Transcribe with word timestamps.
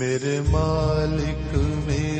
میرے 0.00 0.40
مالک 0.50 1.54
میرے 1.86 2.19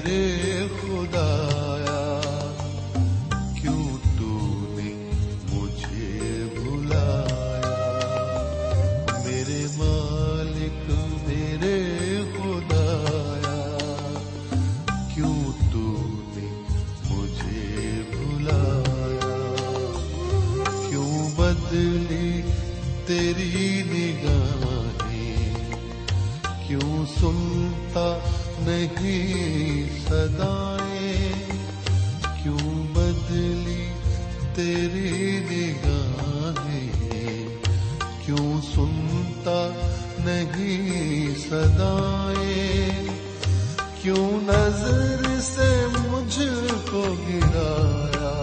گرایا 47.54 48.34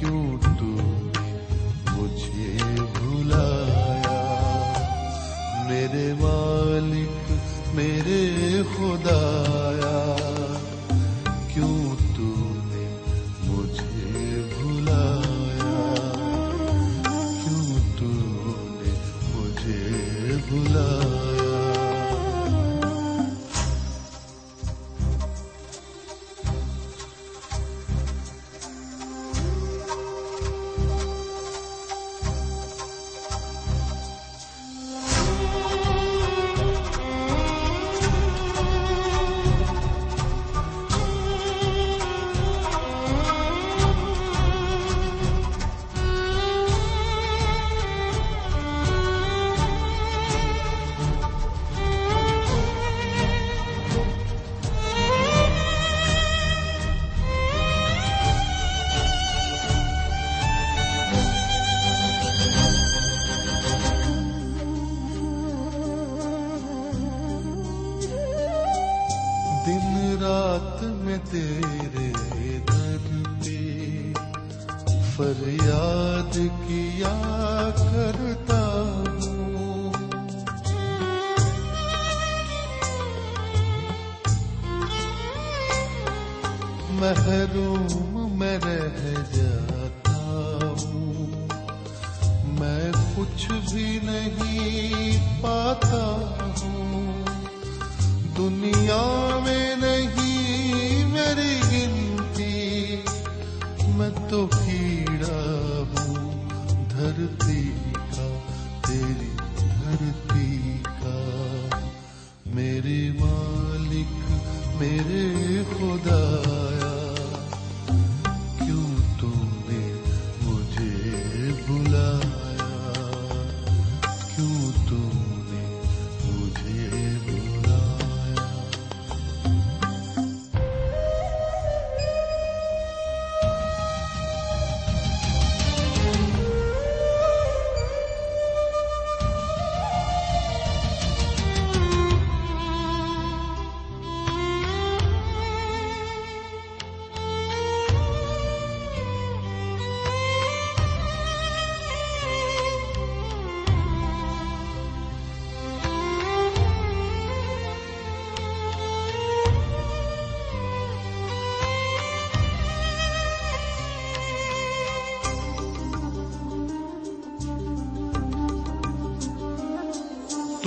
کیوں 0.00 0.36
تو 0.58 0.70
مجھے 1.92 2.56
بھلایا؟ 2.92 4.20
میرے 5.68 6.12
مالک 6.18 7.32
میرے 7.74 8.62
خدا 8.76 9.61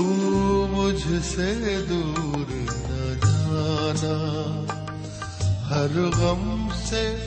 مجھ 0.03 1.25
سے 1.25 1.85
دور 1.89 2.51
نہ 2.51 3.13
جانا۔ 3.13 4.65
ہر 5.69 6.01
غم 6.01 6.69
سے 6.85 7.17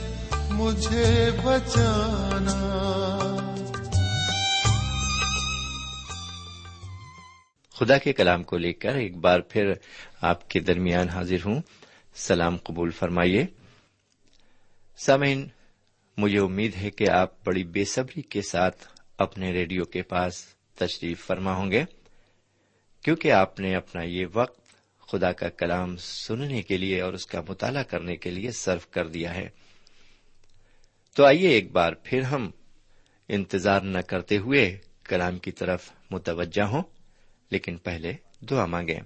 مجھے 0.51 1.31
بچانا۔ 1.43 2.65
خدا 7.73 7.97
کے 7.97 8.13
کلام 8.13 8.43
کو 8.43 8.57
لے 8.57 8.73
کر 8.73 8.95
ایک 8.95 9.17
بار 9.17 9.39
پھر 9.39 9.73
آپ 10.21 10.49
کے 10.49 10.59
درمیان 10.59 11.09
حاضر 11.09 11.45
ہوں۔ 11.45 11.61
سلام 12.15 12.57
قبول 12.57 12.91
فرمائیے۔ 12.91 13.45
سامعین، 14.97 15.47
مجھے 16.17 16.39
امید 16.39 16.75
ہے 16.75 16.89
کہ 16.89 17.09
آپ 17.09 17.45
بڑی 17.45 17.63
بے 17.63 17.85
صبری 17.85 18.21
کے 18.21 18.41
ساتھ 18.41 18.85
اپنے 19.17 19.51
ریڈیو 19.51 19.85
کے 19.85 20.01
پاس 20.01 20.45
تشریف 20.75 21.25
فرما 21.25 21.53
ہوں 21.53 21.71
گے۔ 21.71 21.83
کیونکہ 23.03 23.31
آپ 23.31 23.59
نے 23.59 23.75
اپنا 23.75 24.01
یہ 24.01 24.25
وقت 24.33 24.59
خدا 24.99 25.31
کا 25.31 25.49
کلام 25.49 25.97
سننے 25.97 26.61
کے 26.61 26.77
لیے 26.77 27.01
اور 27.01 27.13
اس 27.13 27.25
کا 27.25 27.41
مطالعہ 27.49 27.83
کرنے 27.83 28.15
کے 28.15 28.31
لیے 28.31 28.51
صرف 28.51 28.89
کر 28.89 29.07
دیا 29.07 29.35
ہے۔ 29.35 29.49
تو 31.15 31.25
آئیے 31.25 31.49
ایک 31.49 31.71
بار 31.71 31.93
پھر 32.03 32.21
ہم 32.21 32.51
انتظار 33.27 33.81
نہ 33.81 33.99
کرتے 33.99 34.37
ہوئے 34.37 34.77
کلام 35.03 35.37
کی 35.37 35.51
طرف 35.51 35.91
متوجہ 36.11 36.61
ہوں، 36.61 36.83
لیکن 37.51 37.77
پہلے 37.77 38.13
دعا 38.41 38.65
مانگے 38.65 38.99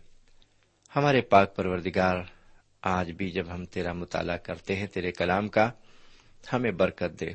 ہمارے 0.95 1.21
پاک 1.21 1.55
پروردگار، 1.55 2.15
آج 2.81 3.11
بھی 3.11 3.31
جب 3.31 3.53
ہم 3.53 3.65
تیرا 3.65 3.93
مطالعہ 3.93 4.37
کرتے 4.37 4.75
ہیں 4.75 4.87
تیرے 4.87 5.11
کلام 5.11 5.47
کا، 5.47 5.71
ہمیں 6.53 6.71
برکت 6.71 7.19
دے۔ 7.19 7.29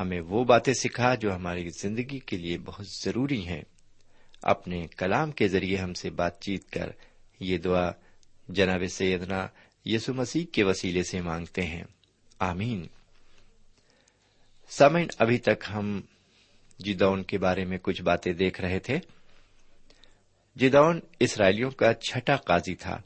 ہمیں 0.00 0.20
وہ 0.20 0.44
باتیں 0.44 0.74
سکھا 0.74 1.14
جو 1.14 1.34
ہماری 1.34 1.68
زندگی 1.82 2.18
کے 2.18 2.36
لیے 2.36 2.58
بہت 2.58 2.86
ضروری 2.86 3.46
ہیں۔ 3.46 3.62
اپنے 4.44 4.86
کلام 4.86 5.30
کے 5.30 5.48
ذریعے 5.48 5.76
ہم 5.76 5.94
سے 5.94 6.10
بات 6.10 6.40
چیت 6.40 6.70
کر۔ 6.70 6.90
یہ 7.40 7.58
دعا 7.58 7.90
جناب 8.48 8.82
سیدنا 8.90 9.46
یسو 9.84 10.14
مسیح 10.14 10.44
کے 10.52 10.64
وسیلے 10.64 11.02
سے 11.02 11.20
مانگتے 11.20 11.62
ہیں۔ 11.62 11.84
آمین۔ 12.38 12.86
سمن 14.68 15.06
ابھی 15.18 15.38
تک 15.38 15.64
ہم 15.74 16.00
جدون 16.78 17.22
کے 17.22 17.38
بارے 17.38 17.64
میں 17.64 17.78
کچھ 17.82 18.02
باتیں 18.02 18.32
دیکھ 18.32 18.60
رہے 18.60 18.78
تھے۔ 18.78 18.98
جدون 20.56 21.00
اسرائیلیوں 21.20 21.70
کا 21.70 21.94
چھٹا 21.94 22.36
قاضی 22.36 22.74
تھا۔ 22.74 23.00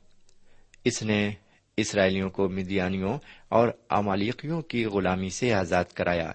اس 0.84 1.02
نے 1.02 1.30
اسرائیلیوں 1.76 2.30
کو 2.30 2.48
مدیانیوں 2.48 3.18
اور 3.48 3.68
امالیقیوں 3.90 4.62
کی 4.62 4.84
غلامی 4.84 5.30
سے 5.30 5.54
آزاد 5.54 5.84
کرایا۔ 5.94 6.32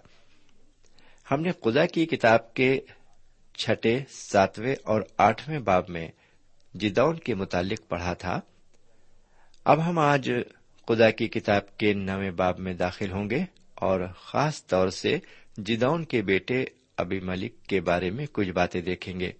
ہم 1.31 1.41
نے 1.41 1.51
خدا 1.63 1.85
کی 1.85 2.05
کتاب 2.05 2.53
کے 2.53 2.79
چھٹے، 3.53 3.99
ساتویں 4.09 4.75
اور 4.83 5.01
آٹھویں 5.17 5.59
باب 5.59 5.89
میں 5.89 6.07
جدون 6.73 7.19
کے 7.19 7.35
متعلق 7.35 7.89
پڑھا 7.89 8.13
تھا۔ 8.13 8.41
اب 9.65 9.89
ہم 9.89 9.99
آج 9.99 10.31
خدا 10.87 11.09
کی 11.09 11.27
کتاب 11.27 11.77
کے 11.77 11.93
نویں 11.93 12.31
باب 12.31 12.59
میں 12.59 12.73
داخل 12.73 13.11
ہوں 13.11 13.29
گے 13.29 13.39
اور 13.75 13.99
خاص 14.15 14.65
طور 14.65 14.89
سے 14.89 15.19
جدون 15.57 16.03
کے 16.03 16.21
بیٹے 16.21 16.65
ابھی 16.97 17.19
ملک 17.19 17.63
کے 17.63 17.81
بارے 17.81 18.09
میں 18.09 18.25
کچھ 18.31 18.49
باتیں 18.49 18.81
دیکھیں 18.81 19.19
گے۔ 19.19 19.31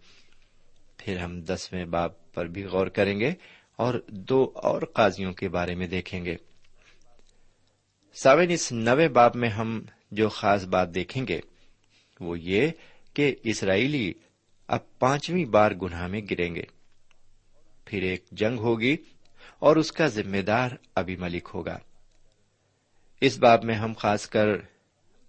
پھر 0.98 1.18
ہم 1.18 1.42
دسویں 1.42 1.86
باب 1.86 2.34
پر 2.34 2.46
بھی 2.46 2.64
غور 2.64 2.88
کریں 2.88 3.20
گے 3.20 3.32
اور 3.76 3.94
دو 4.08 4.52
اور 4.56 4.82
قاضیوں 4.82 5.34
کے 5.34 5.50
بارے 5.50 5.76
میں 5.76 5.88
دیکھیں 5.88 6.26
گے۔ 6.26 6.36
ساون 8.14 8.50
اس 8.50 8.72
نوے 8.72 9.08
باب 9.08 9.36
میں 9.36 9.50
ہم 9.50 9.82
جو 10.12 10.30
خاص 10.30 10.66
بات 10.66 10.96
دیکھیں 10.96 11.28
گے 11.28 11.40
وہ 12.20 12.40
یہ 12.40 12.68
کہ 13.14 13.36
اسرائیلی 13.44 14.14
اب 14.68 15.00
پانچویں 15.00 15.46
بار 15.46 15.72
گناہ 15.72 16.08
میں 16.08 16.22
گریں 16.32 16.56
گے۔ 16.56 16.64
پھر 17.86 18.02
ایک 18.02 18.26
جنگ 18.32 18.58
ہوگی 18.58 18.98
اور 19.60 19.76
اس 19.76 19.92
کا 19.92 20.08
ذمہ 20.08 20.38
دار 20.38 20.70
ابھی 20.96 21.16
ملک 21.16 21.50
ہوگا۔ 21.54 21.80
اس 23.22 23.40
باب 23.40 23.64
میں 23.64 23.76
ہم 23.76 23.94
خاص 23.98 24.28
کر 24.28 24.48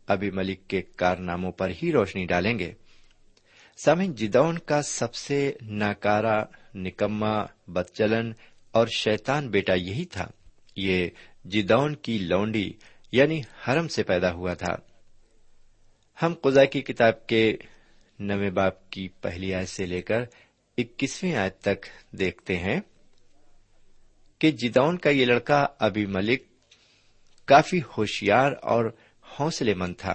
ابھی 0.06 0.30
ملک 0.30 0.68
کے 0.68 0.82
کارناموں 0.82 1.52
پر 1.52 1.70
ہی 1.82 1.92
روشنی 1.92 2.24
ڈالیں 2.24 2.58
گے۔ 2.58 2.72
سامن 3.84 4.14
جدون 4.14 4.58
کا 4.58 4.82
سب 4.82 5.14
سے 5.14 5.52
ناکارا 5.62 6.44
نکما 6.74 7.44
بدچلن 7.66 8.32
اور 8.70 8.86
شیتان 8.96 9.48
بیٹا 9.48 9.74
یہی 9.74 10.04
تھا۔ 10.04 10.26
یہ 10.76 11.08
جدون 11.44 11.94
کی 11.94 12.18
لونڈی 12.18 12.72
یعنی 13.12 13.40
حرم 13.40 13.88
سے 13.88 14.02
پیدا 14.02 14.32
ہوا 14.32 14.54
تھا۔ 14.54 14.76
ہم 16.22 16.34
قزا 16.42 16.64
کی 16.64 16.80
کتاب 16.80 17.26
کے 17.26 17.56
نویں 18.18 18.50
باپ 18.50 18.90
کی 18.90 19.08
پہلی 19.08 19.54
آیت 19.54 19.68
سے 19.68 19.86
لے 19.86 20.02
کر 20.02 20.24
اکیسویں 20.78 21.36
آیت 21.36 21.60
تک 21.60 21.86
دیکھتے 22.12 22.58
ہیں 22.58 22.80
کہ 24.38 24.50
جدون 24.50 24.98
کا 24.98 25.10
یہ 25.10 25.24
لڑکا 25.24 25.66
ابھی 25.78 26.06
ملک 26.06 26.42
کافی 27.44 27.80
ہوشیار 27.96 28.52
اور 28.62 28.84
حوصلے 29.40 29.74
مند 29.74 29.94
تھا۔ 29.98 30.14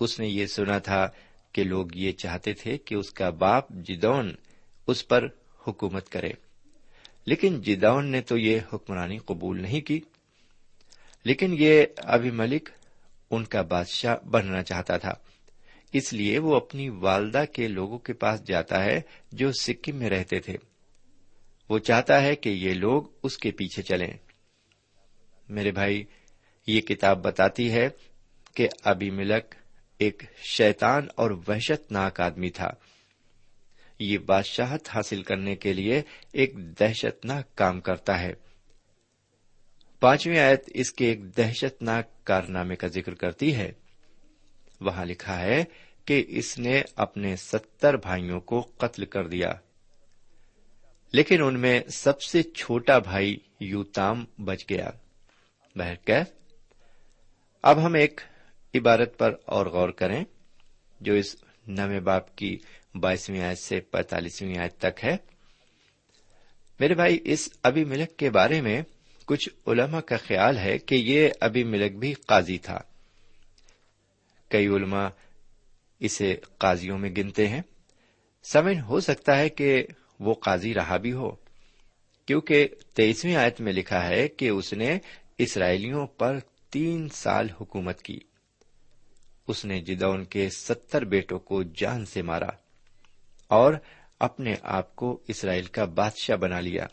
اس 0.00 0.20
نے 0.20 0.28
یہ 0.28 0.46
سنا 0.46 0.78
تھا 0.78 1.08
کہ 1.52 1.64
لوگ 1.64 1.86
یہ 1.94 2.12
چاہتے 2.12 2.52
تھے 2.52 2.78
کہ 2.78 2.94
اس 2.94 3.10
کا 3.10 3.30
باپ 3.30 3.70
جدون 3.70 4.34
اس 4.86 5.08
پر 5.08 5.26
حکومت 5.66 6.08
کرے۔ 6.08 6.30
لیکن 7.24 7.62
جدون 7.62 8.06
نے 8.06 8.20
تو 8.20 8.38
یہ 8.38 8.60
حکمرانی 8.72 9.18
قبول 9.18 9.62
نہیں 9.62 9.80
کی۔ 9.80 10.00
لیکن 11.24 11.56
یہ 11.58 11.86
ابھی 11.96 12.30
ملک 12.30 12.70
ان 13.30 13.44
کا 13.44 13.62
بادشاہ 13.62 14.26
بننا 14.26 14.62
چاہتا 14.62 14.96
تھا۔ 14.96 15.14
اس 15.92 16.12
لیے 16.12 16.38
وہ 16.38 16.56
اپنی 16.56 16.88
والدہ 16.88 17.44
کے 17.52 17.68
لوگوں 17.68 17.98
کے 17.98 18.12
پاس 18.12 18.46
جاتا 18.46 18.84
ہے 18.84 19.00
جو 19.32 19.52
سکم 19.52 19.96
میں 19.96 20.10
رہتے 20.10 20.40
تھے۔ 20.40 20.56
وہ 21.68 21.78
چاہتا 21.78 22.22
ہے 22.22 22.36
کہ 22.36 22.48
یہ 22.48 22.74
لوگ 22.74 23.02
اس 23.22 23.38
کے 23.38 23.50
پیچھے 23.50 23.82
چلیں۔ 23.82 24.12
میرے 25.48 25.70
بھائی، 25.70 26.04
یہ 26.66 26.80
کتاب 26.80 27.24
بتاتی 27.24 27.72
ہے 27.72 27.88
کہ 28.54 28.68
ابھی 28.84 29.10
ملک 29.10 29.54
ایک 29.98 30.22
شیتان 30.36 31.06
اور 31.16 31.30
وحشت 31.48 31.92
ناک 31.92 32.20
آدمی 32.20 32.50
تھا۔ 32.50 32.70
یہ 33.98 34.18
بادشاہت 34.18 34.88
حاصل 34.94 35.22
کرنے 35.22 35.56
کے 35.56 35.72
لیے 35.72 36.02
ایک 36.32 36.78
دہشت 36.80 37.24
ناک 37.24 37.54
کام 37.54 37.80
کرتا 37.80 38.20
ہے۔ 38.20 38.32
پانچویں 40.00 40.38
آیت 40.38 40.62
اس 40.66 40.92
کے 40.92 41.06
ایک 41.06 41.36
دہشت 41.36 41.82
ناک 41.82 42.24
کارنامے 42.24 42.76
کا 42.76 42.86
ذکر 42.86 43.14
کرتی 43.14 43.54
ہے۔ 43.54 43.72
وہاں 44.80 45.04
لکھا 45.04 45.40
ہے 45.40 45.64
کہ 46.04 46.24
اس 46.28 46.58
نے 46.58 46.82
اپنے 46.94 47.36
ستر 47.36 47.96
بھائیوں 47.96 48.40
کو 48.40 48.60
قتل 48.60 49.04
کر 49.04 49.26
دیا۔ 49.26 49.52
لیکن 51.12 51.42
ان 51.42 51.60
میں 51.60 51.80
سب 51.88 52.22
سے 52.22 52.42
چھوٹا 52.42 52.98
بھائی 52.98 53.36
یوتام 53.60 54.24
بچ 54.38 54.64
گیا۔ 54.70 54.90
بہرکیف 55.76 56.26
اب 57.62 57.86
ہم 57.86 57.94
ایک 57.94 58.20
عبارت 58.74 59.18
پر 59.18 59.34
اور 59.44 59.66
غور 59.66 59.88
کریں، 59.88 60.24
جو 61.00 61.12
اس 61.12 61.36
نویں 61.66 62.00
باپ 62.00 62.36
کی 62.36 62.56
بائیسویں 62.94 63.40
آیت 63.40 63.58
سے 63.58 63.80
پینتالیسویں 63.80 64.58
آیت 64.58 64.78
تک 64.78 65.04
ہے۔ 65.04 65.16
میرے 66.80 66.94
بھائی، 66.94 67.18
اس 67.24 67.48
ابھی 67.62 67.84
ملک 67.84 68.16
کے 68.16 68.30
بارے 68.30 68.60
میں 68.60 68.82
کچھ 69.24 69.48
علماء 69.66 70.00
کا 70.00 70.16
خیال 70.16 70.58
ہے 70.58 70.78
کہ 70.78 70.94
یہ 70.94 71.28
ابھی 71.40 71.64
ملک 71.64 71.92
بھی 71.92 72.12
قاضی 72.12 72.58
تھا۔ 72.58 72.80
کئی 74.48 74.66
علماء 74.66 75.08
اسے 76.00 76.36
قاضیوں 76.58 76.98
میں 76.98 77.10
گنتے 77.16 77.48
ہیں۔ 77.48 77.62
سمن 78.52 78.80
ہو 78.80 79.00
سکتا 79.00 79.38
ہے 79.38 79.48
کہ 79.48 79.86
وہ 80.20 80.34
قاضی 80.34 80.74
رہا 80.74 80.96
بھی 80.96 81.12
ہو۔ 81.12 81.30
کیونکہ 82.26 82.68
تیئیسویں 82.94 83.36
آیت 83.36 83.60
میں 83.60 83.72
لکھا 83.72 84.08
ہے 84.08 84.28
کہ 84.28 84.48
اس 84.48 84.72
نے 84.72 84.98
اسرائیلیوں 85.38 86.06
پر 86.06 86.38
تین 86.70 87.08
سال 87.08 87.50
حکومت 87.50 88.02
کی۔ 88.02 88.18
اس 89.48 89.64
نے 89.64 89.80
جدون 89.80 90.24
کے 90.24 90.48
ستر 90.50 91.04
بیٹوں 91.04 91.38
کو 91.38 91.62
جان 91.62 92.06
سے 92.06 92.22
مارا 92.22 92.50
اور 93.48 93.74
اپنے 94.20 94.54
آپ 94.62 94.96
کو 94.96 95.22
اسرائیل 95.28 95.64
کا 95.64 95.84
بادشاہ 95.84 96.36
بنا 96.36 96.60
لیا۔ 96.60 96.86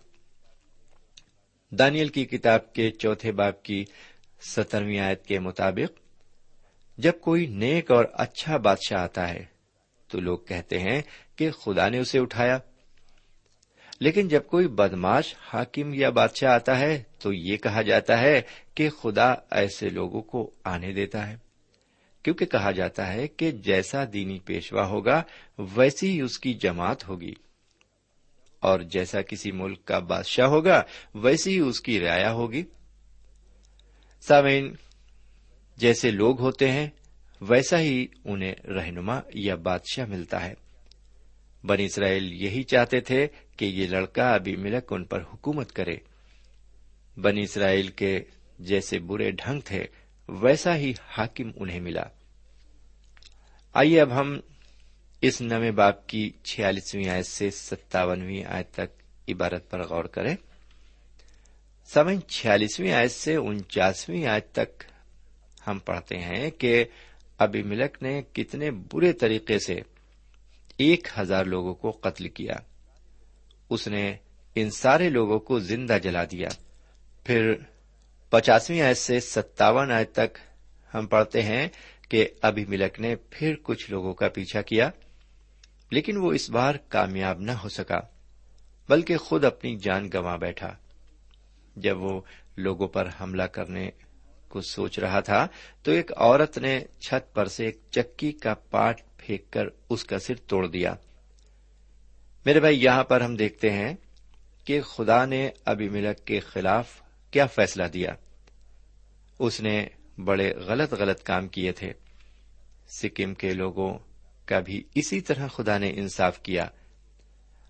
دانیل 1.72 2.08
کی 2.08 2.26
کتاب 2.26 2.74
کے 2.74 2.92
چوتھے 2.92 3.32
باپ 3.32 3.64
کی 3.64 3.86
سترویں 4.42 5.00
آیت 5.00 5.26
کے 5.26 5.40
مطابق 5.40 6.05
جب 6.98 7.12
کوئی 7.22 7.46
نیک 7.46 7.92
اور 7.92 8.06
اچھا 8.14 8.58
بادشاہ 8.58 9.02
آتا 9.02 9.30
ہے، 9.30 9.46
تو 10.08 10.20
لوگ 10.20 10.38
کہتے 10.38 10.80
ہیں 10.80 11.02
کہ 11.36 11.52
خدا 11.52 11.90
نے 11.90 12.00
اسے 12.00 12.20
اٹھایا۔ 12.20 12.58
لیکن 14.00 14.28
جب 14.28 14.46
کوئی 14.48 14.68
بدماش 14.68 15.36
حاکم 15.40 15.94
یا 15.94 16.10
بادشاہ 16.10 16.54
آتا 16.54 16.80
ہے، 16.80 17.04
تو 17.20 17.34
یہ 17.34 17.58
کہا 17.58 17.82
جاتا 17.82 18.20
ہے 18.20 18.42
کہ 18.76 18.90
خدا 18.90 19.34
ایسے 19.52 19.90
لوگوں 19.90 20.22
کو 20.22 20.52
آنے 20.64 20.92
دیتا 20.92 21.28
ہے۔ 21.28 21.38
کیونکہ 22.24 22.46
کہا 22.46 22.72
جاتا 22.72 23.14
ہے 23.14 23.28
کہ 23.28 23.52
جیسا 23.52 24.04
دینی 24.14 24.40
پیشوا 24.40 24.88
ہوگا، 24.88 25.24
ویسی 25.58 26.10
ہی 26.10 26.22
اس 26.22 26.40
کی 26.40 26.54
جماعت 26.54 27.08
ہوگی۔ 27.08 27.34
اور 28.60 28.80
جیسا 28.80 29.22
کسی 29.22 29.52
ملک 29.52 29.86
کا 29.86 30.00
بادشاہ 30.00 30.48
ہوگا، 30.48 30.82
ویسی 31.16 31.56
ہی 31.56 31.60
اس 31.60 31.82
کی 31.82 32.00
رعایا 32.00 32.32
ہوگی۔ 32.32 32.64
سامعین 34.22 34.74
جیسے 35.78 36.12
لوگ 36.12 36.40
ہوتے 36.40 36.72
ہیں، 36.72 36.88
ویسا 37.42 37.80
ہی 37.80 38.08
انہیں 38.26 38.56
رہنما 38.68 39.20
یا 39.34 39.56
بادشاہ 39.56 40.06
ملتا 40.06 40.46
ہے۔ 40.46 40.54
بن 41.64 41.78
اسرائیل 41.80 42.34
یہی 42.34 42.64
چاہتے 42.64 43.00
تھے 43.00 43.28
کہ 43.58 43.66
یہ 43.66 43.88
لڑکا 43.88 44.34
ابھی 44.34 44.56
ملک 44.56 44.94
ان 44.94 45.04
پر 45.04 45.22
حکومت 45.22 45.72
کرے۔ 45.72 45.96
بنی 47.18 47.42
اسرائیل 47.42 47.88
کے 47.88 48.20
جیسے 48.60 49.00
برے 49.00 49.32
ڈھنگ 49.32 49.62
تھے، 49.62 49.86
ویسا 50.30 50.78
ہی 50.78 50.94
حاکم 51.08 51.52
انہیں 51.56 51.80
ملا۔ 51.80 52.04
آئیے 53.74 54.02
اب 54.02 54.20
ہم 54.20 54.40
اس 55.22 55.42
نویں 55.42 55.72
باپ 55.72 56.08
کی 56.08 56.32
چھیالیسویں 56.44 57.10
آیت 57.10 57.26
سے 57.26 57.52
ستاونویں 57.52 58.44
آیت 58.44 58.72
تک 58.72 59.04
عبارت 59.30 59.70
پر 59.70 59.88
غور 59.88 60.06
کریں۔ 60.06 60.36
سمن 61.94 62.22
چھیالیسویں 62.28 62.92
آیت 62.92 63.12
سے 63.12 63.36
انچاسویں 63.36 64.26
آیت 64.26 64.52
تک 64.52 64.84
ہم 65.68 65.80
پڑھتے 65.80 66.18
ہیں 66.18 66.52
کہ 66.52 66.86
ابھی 67.38 67.64
ملک 67.64 68.04
نے 68.04 68.22
کتنے 68.34 68.72
برے 68.72 69.14
طریقے 69.14 69.60
سے 69.60 69.76
ایک 70.78 71.08
ہزار 71.20 71.46
لوگوں 71.46 71.74
کو 71.74 71.92
قتل 71.92 72.30
کیا۔ 72.30 72.56
اس 73.70 73.88
نے 73.88 74.16
ان 74.56 74.70
سارے 74.70 75.10
لوگوں 75.10 75.40
کو 75.40 75.60
زندہ 75.60 75.98
جلا 76.04 76.24
دیا۔ 76.24 76.48
پھر 77.24 77.54
پچاسویں 78.30 78.82
آیت 78.82 78.98
سے 78.98 79.20
ستاون 79.20 79.92
آیت 79.92 80.12
تک 80.12 80.38
ہم 80.94 81.08
پڑھتے 81.08 81.42
ہیں 81.42 81.68
کہ 82.10 82.28
ابھی 82.42 82.66
ملک 82.66 83.00
نے 83.00 83.16
پھر 83.16 83.56
کچھ 83.64 83.92
لوگوں 83.92 84.14
کا 84.14 84.30
پیچھا 84.30 84.62
کیا، 84.62 84.90
لیکن 85.92 86.18
وہ 86.18 86.32
اس 86.32 86.50
بار 86.50 86.76
کامیاب 86.76 87.40
نہ 87.40 87.52
ہو 87.52 87.70
سکا، 87.70 88.00
بلکہ 88.90 89.18
خود 89.18 89.46
اپنی 89.46 89.76
جان 89.76 90.10
گنوا 90.14 90.36
بیٹھا۔ 90.36 90.76
جب 91.76 92.02
وہ 92.02 92.22
لوگوں 92.58 92.88
پر 92.88 93.10
حملہ 93.22 93.44
کرنے 93.44 93.90
کو 94.56 94.62
سوچ 94.62 95.00
رہا 95.00 95.20
تھا 95.20 95.48
تو 95.84 95.92
ایک 95.92 96.12
عورت 96.18 96.58
نے 96.58 96.80
چھت 97.00 97.34
پر 97.34 97.46
سے 97.46 97.66
ایک 97.66 97.82
چکی 97.92 98.32
کا 98.32 98.54
پاٹ 98.54 99.02
پھینک 99.18 99.52
کر 99.52 99.66
اس 99.90 100.04
کا 100.04 100.20
سر 100.20 100.36
توڑ 100.36 100.68
دیا۔ 100.68 100.96
میرے 102.46 102.60
بھائی، 102.60 102.84
یہاں 102.84 103.04
پر 103.04 103.22
ہم 103.22 103.36
دیکھتے 103.36 103.70
ہیں 103.70 103.94
کہ 104.66 104.82
خدا 104.82 105.26
نے 105.26 105.50
ابھی 105.66 105.90
ملک 105.90 106.26
کے 106.26 106.40
خلاف 106.40 107.02
کیا 107.32 107.46
فیصلہ 107.46 107.84
دیا۔ 107.84 108.14
اس 109.40 109.62
نے 109.62 109.88
بڑے 110.18 110.54
غلط 110.56 110.94
غلط 110.94 111.24
کام 111.24 111.48
کیے 111.48 111.72
تھے۔ 111.72 111.94
سکم 112.88 113.34
کے 113.34 113.54
لوگوں 113.54 113.98
کا 114.46 114.60
بھی 114.60 114.84
اسی 114.96 115.22
طرح 115.22 115.48
خدا 115.48 115.78
نے 115.78 115.90
انصاف 115.90 116.44
کیا۔ 116.44 116.68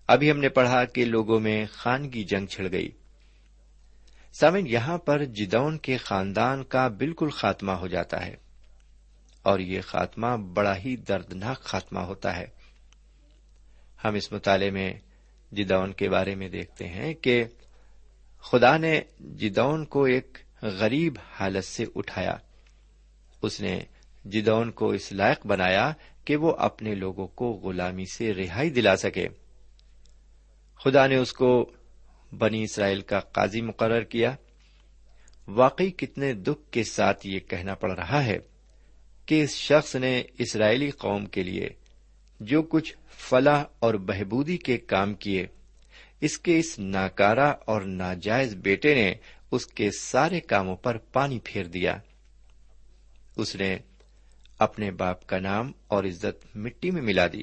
ابھی 0.06 0.30
ہم 0.30 0.38
نے 0.38 0.48
پڑھا 0.48 0.84
کہ 0.84 1.04
لوگوں 1.04 1.40
میں 1.40 1.66
خانگی 1.72 2.24
جنگ 2.24 2.46
چھڑ 2.46 2.66
گئی۔ 2.72 2.90
سامن 4.40 4.66
یہاں 4.66 4.98
پر 4.98 5.24
جدون 5.24 5.78
کے 5.78 5.96
خاندان 5.96 6.64
کا 6.64 6.88
بالکل 6.88 7.30
خاتمہ 7.30 7.72
ہو 7.72 7.86
جاتا 7.86 8.26
ہے۔ 8.26 8.36
اور 9.42 9.58
یہ 9.58 9.80
خاتمہ 9.80 10.36
بڑا 10.36 10.76
ہی 10.76 10.96
دردناک 10.96 11.60
خاتمہ 11.60 11.98
ہوتا 11.98 12.36
ہے۔ 12.36 12.46
ہم 14.04 14.14
اس 14.14 14.32
مطالعے 14.32 14.70
میں 14.70 14.94
جدون 15.52 15.92
کے 15.92 16.08
بارے 16.08 16.34
میں 16.34 16.48
دیکھتے 16.48 16.88
ہیں 16.88 17.14
کہ 17.14 17.44
خدا 18.40 18.76
نے 18.76 19.00
جدون 19.18 19.84
کو 19.84 20.04
ایک 20.04 20.38
غریب 20.62 21.14
حالت 21.40 21.64
سے 21.64 21.84
اٹھایا۔ 21.94 22.36
اس 23.42 23.60
نے 23.60 23.80
جدون 24.24 24.70
کو 24.70 24.88
اس 24.88 25.12
لائق 25.12 25.46
بنایا 25.46 25.92
کہ 26.24 26.36
وہ 26.36 26.56
اپنے 26.58 26.94
لوگوں 26.94 27.26
کو 27.26 27.52
غلامی 27.52 28.04
سے 28.04 28.34
رہائی 28.34 28.70
دلا 28.70 28.96
سکے۔ 28.96 29.28
خدا 30.84 31.06
نے 31.06 31.16
اس 31.16 31.32
کو 31.32 31.72
بنی 32.38 32.62
اسرائیل 32.62 33.00
کا 33.00 33.20
قاضی 33.20 33.60
مقرر 33.60 34.02
کیا۔ 34.02 34.34
واقعی 35.48 35.90
کتنے 35.90 36.32
دکھ 36.32 36.72
کے 36.72 36.84
ساتھ 36.84 37.26
یہ 37.26 37.40
کہنا 37.40 37.74
پڑ 37.74 37.92
رہا 37.92 38.24
ہے 38.24 38.38
کہ 39.26 39.42
اس 39.42 39.54
شخص 39.54 39.96
نے 39.96 40.22
اسرائیلی 40.38 40.90
قوم 40.90 41.26
کے 41.26 41.42
لیے 41.42 41.68
جو 42.40 42.62
کچھ 42.62 42.96
فلاح 43.10 43.64
اور 43.78 43.94
بہبودی 43.94 44.56
کے 44.56 44.78
کام 44.78 45.14
کیے، 45.14 45.46
اس 46.20 46.38
کے 46.38 46.58
اس 46.58 46.78
ناکارا 46.78 47.48
اور 47.48 47.82
ناجائز 47.82 48.54
بیٹے 48.54 48.94
نے 48.94 49.14
اس 49.50 49.66
کے 49.66 49.90
سارے 50.00 50.40
کاموں 50.40 50.76
پر 50.76 50.96
پانی 50.96 51.38
پھیر 51.44 51.64
دیا۔ 51.64 51.98
اس 53.36 53.56
نے 53.56 53.78
اپنے 54.58 54.90
باپ 54.90 55.26
کا 55.26 55.38
نام 55.38 55.72
اور 55.86 56.04
عزت 56.04 56.56
مٹی 56.56 56.90
میں 56.90 57.02
ملا 57.02 57.26
دی۔ 57.26 57.42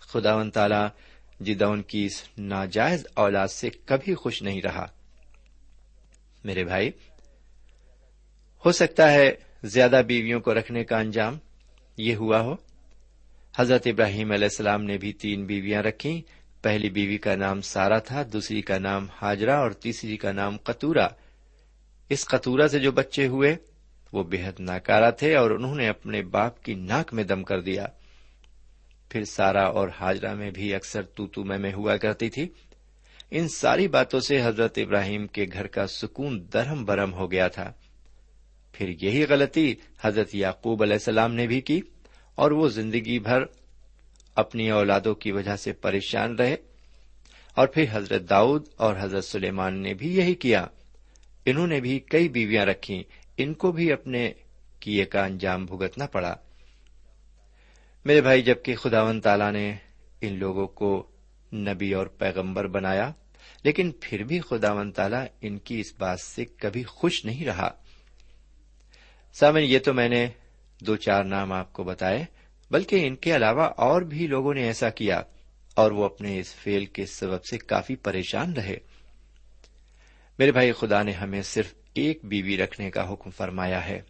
خدا 0.00 0.36
و 0.36 0.50
تعالی 0.50 1.09
جدون 1.40 1.82
کی 1.82 2.04
اس 2.04 2.22
ناجائز 2.38 3.06
اولاد 3.14 3.48
سے 3.48 3.70
کبھی 3.70 4.14
خوش 4.14 4.42
نہیں 4.42 4.62
رہا۔ 4.62 4.86
میرے 6.44 6.64
بھائی، 6.64 6.90
ہو 8.64 8.72
سکتا 8.72 9.12
ہے 9.12 9.32
زیادہ 9.62 10.02
بیویوں 10.06 10.40
کو 10.40 10.54
رکھنے 10.54 10.84
کا 10.84 10.98
انجام 10.98 11.38
یہ 11.96 12.14
ہوا 12.14 12.40
ہو۔ 12.40 12.56
حضرت 13.56 13.86
ابراہیم 13.86 14.32
علیہ 14.32 14.48
السلام 14.50 14.84
نے 14.84 14.98
بھی 14.98 15.12
تین 15.12 15.46
بیویاں 15.46 15.82
رکھی 15.82 16.22
پہلی 16.62 16.90
بیوی 16.90 17.18
کا 17.18 17.36
نام 17.36 17.60
سارا 17.60 17.98
تھا، 17.98 18.22
دوسری 18.32 18.62
کا 18.62 18.78
نام 18.78 19.06
ہاجرا 19.22 19.58
اور 19.58 19.70
تیسری 19.70 20.16
کا 20.16 20.32
نام 20.32 20.56
قطورا 20.56 21.08
اس 22.08 22.24
قطورا 22.24 22.68
سے 22.68 22.78
جو 22.78 22.92
بچے 22.92 23.26
ہوئے، 23.26 23.56
وہ 24.12 24.22
بےحد 24.22 24.60
ناکارا 24.60 25.10
تھے 25.10 25.36
اور 25.36 25.50
انہوں 25.50 25.74
نے 25.74 25.88
اپنے 25.88 26.22
باپ 26.22 26.64
کی 26.64 26.74
ناک 26.74 27.14
میں 27.14 27.24
دم 27.24 27.42
کر 27.42 27.60
دیا۔ 27.60 27.86
پھر 29.10 29.24
سارا 29.24 29.64
اور 29.64 29.88
حاجرہ 30.00 30.34
میں 30.34 30.50
بھی 30.50 30.74
اکثر 30.74 31.02
تو 31.02 31.44
میں 31.44 31.72
ہوا 31.72 31.96
کرتی 31.96 32.30
تھی۔ 32.30 32.48
ان 33.30 33.48
ساری 33.48 33.88
باتوں 33.88 34.20
سے 34.20 34.42
حضرت 34.42 34.78
ابراہیم 34.78 35.26
کے 35.26 35.46
گھر 35.52 35.66
کا 35.66 35.86
سکون 35.86 36.46
درہم 36.52 36.84
برہم 36.84 37.12
ہو 37.12 37.32
گیا 37.32 37.48
تھا۔ 37.48 37.72
پھر 38.72 38.88
یہی 39.02 39.24
غلطی 39.28 39.74
حضرت 40.00 40.34
یعقوب 40.34 40.82
علیہ 40.82 40.94
السلام 40.94 41.34
نے 41.34 41.46
بھی 41.46 41.60
کی 41.60 41.80
اور 42.34 42.50
وہ 42.50 42.68
زندگی 42.68 43.18
بھر 43.18 43.42
اپنی 44.34 44.70
اولادوں 44.70 45.14
کی 45.14 45.32
وجہ 45.32 45.56
سے 45.56 45.72
پریشان 45.72 46.34
رہے۔ 46.34 46.56
اور 47.54 47.66
پھر 47.66 47.84
حضرت 47.90 48.30
داؤد 48.30 48.66
اور 48.76 48.94
حضرت 49.00 49.24
سلیمان 49.24 49.74
نے 49.74 49.94
بھی 49.94 50.16
یہی 50.16 50.34
کیا۔ 50.34 50.66
انہوں 51.46 51.66
نے 51.66 51.80
بھی 51.80 51.98
کئی 51.98 52.28
بیویاں 52.28 52.66
رکھی 52.66 53.02
ان 53.36 53.54
کو 53.54 53.72
بھی 53.72 53.92
اپنے 53.92 54.32
کیے 54.80 55.04
کا 55.04 55.24
انجام 55.24 55.66
بھگتنا 55.66 56.06
پڑا۔ 56.06 56.36
میرے 58.04 58.20
بھائی 58.20 58.42
جبکہ 58.42 58.76
خداون 58.76 59.20
تعالی 59.20 59.50
نے 59.50 59.74
ان 60.20 60.38
لوگوں 60.38 60.66
کو 60.66 61.10
نبی 61.52 61.94
اور 61.94 62.06
پیغمبر 62.06 62.66
بنایا، 62.66 63.12
لیکن 63.64 63.92
پھر 64.00 64.24
بھی 64.24 64.40
خداون 64.40 64.92
تعالی 64.92 65.16
ان 65.40 65.58
کی 65.58 65.80
اس 65.80 65.94
بات 65.98 66.20
سے 66.20 66.44
کبھی 66.44 66.82
خوش 66.82 67.24
نہیں 67.24 67.46
رہا۔ 67.46 67.70
سامن 69.32 69.62
یہ 69.62 69.78
تو 69.78 69.94
میں 69.94 70.08
نے 70.08 70.28
دو 70.80 70.96
چار 70.96 71.24
نام 71.24 71.52
آپ 71.52 71.72
کو 71.72 71.84
بتائے، 71.84 72.24
بلکہ 72.70 73.06
ان 73.06 73.16
کے 73.16 73.36
علاوہ 73.36 73.62
اور 73.62 74.02
بھی 74.02 74.26
لوگوں 74.26 74.54
نے 74.54 74.62
ایسا 74.62 74.90
کیا 74.90 75.22
اور 75.74 75.90
وہ 75.90 76.04
اپنے 76.04 76.38
اس 76.38 76.54
فیل 76.54 76.86
کے 76.86 77.06
سبب 77.06 77.44
سے 77.44 77.58
کافی 77.58 77.96
پریشان 77.96 78.52
رہے۔ 78.52 78.76
میرے 80.38 80.52
بھائی، 80.52 80.72
خدا 80.72 81.02
نے 81.02 81.12
ہمیں 81.12 81.42
صرف 81.42 81.74
ایک 81.94 82.18
بیوی 82.24 82.56
رکھنے 82.56 82.90
کا 82.90 83.12
حکم 83.12 83.30
فرمایا 83.30 83.88
ہے۔ 83.88 84.02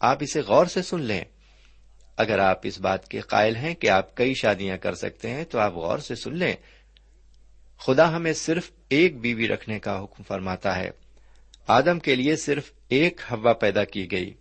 آپ 0.00 0.18
اسے 0.20 0.40
غور 0.40 0.66
سے 0.66 0.82
سن 0.82 1.00
لیں۔ 1.00 1.24
اگر 2.18 2.38
آپ 2.38 2.60
اس 2.62 2.80
بات 2.80 3.08
کے 3.08 3.20
قائل 3.20 3.56
ہیں 3.56 3.74
کہ 3.74 3.90
آپ 3.90 4.16
کئی 4.16 4.34
شادیاں 4.34 4.76
کر 4.76 4.94
سکتے 4.94 5.30
ہیں 5.30 5.44
تو 5.44 5.58
آپ 5.58 5.74
غور 5.74 5.98
سے 5.98 6.14
سن 6.14 6.36
لیں۔ 6.36 6.52
خدا 7.78 8.16
ہمیں 8.16 8.32
صرف 8.32 8.70
ایک 8.88 9.20
بیوی 9.20 9.48
رکھنے 9.48 9.78
کا 9.78 10.02
حکم 10.02 10.22
فرماتا 10.22 10.76
ہے۔ 10.76 10.90
آدم 11.66 11.98
کے 11.98 12.14
لیے 12.14 12.36
صرف 12.36 12.72
ایک 12.88 13.20
ہوا 13.30 13.52
پیدا 13.52 13.84
کی 13.84 14.10
گئی۔ 14.10 14.34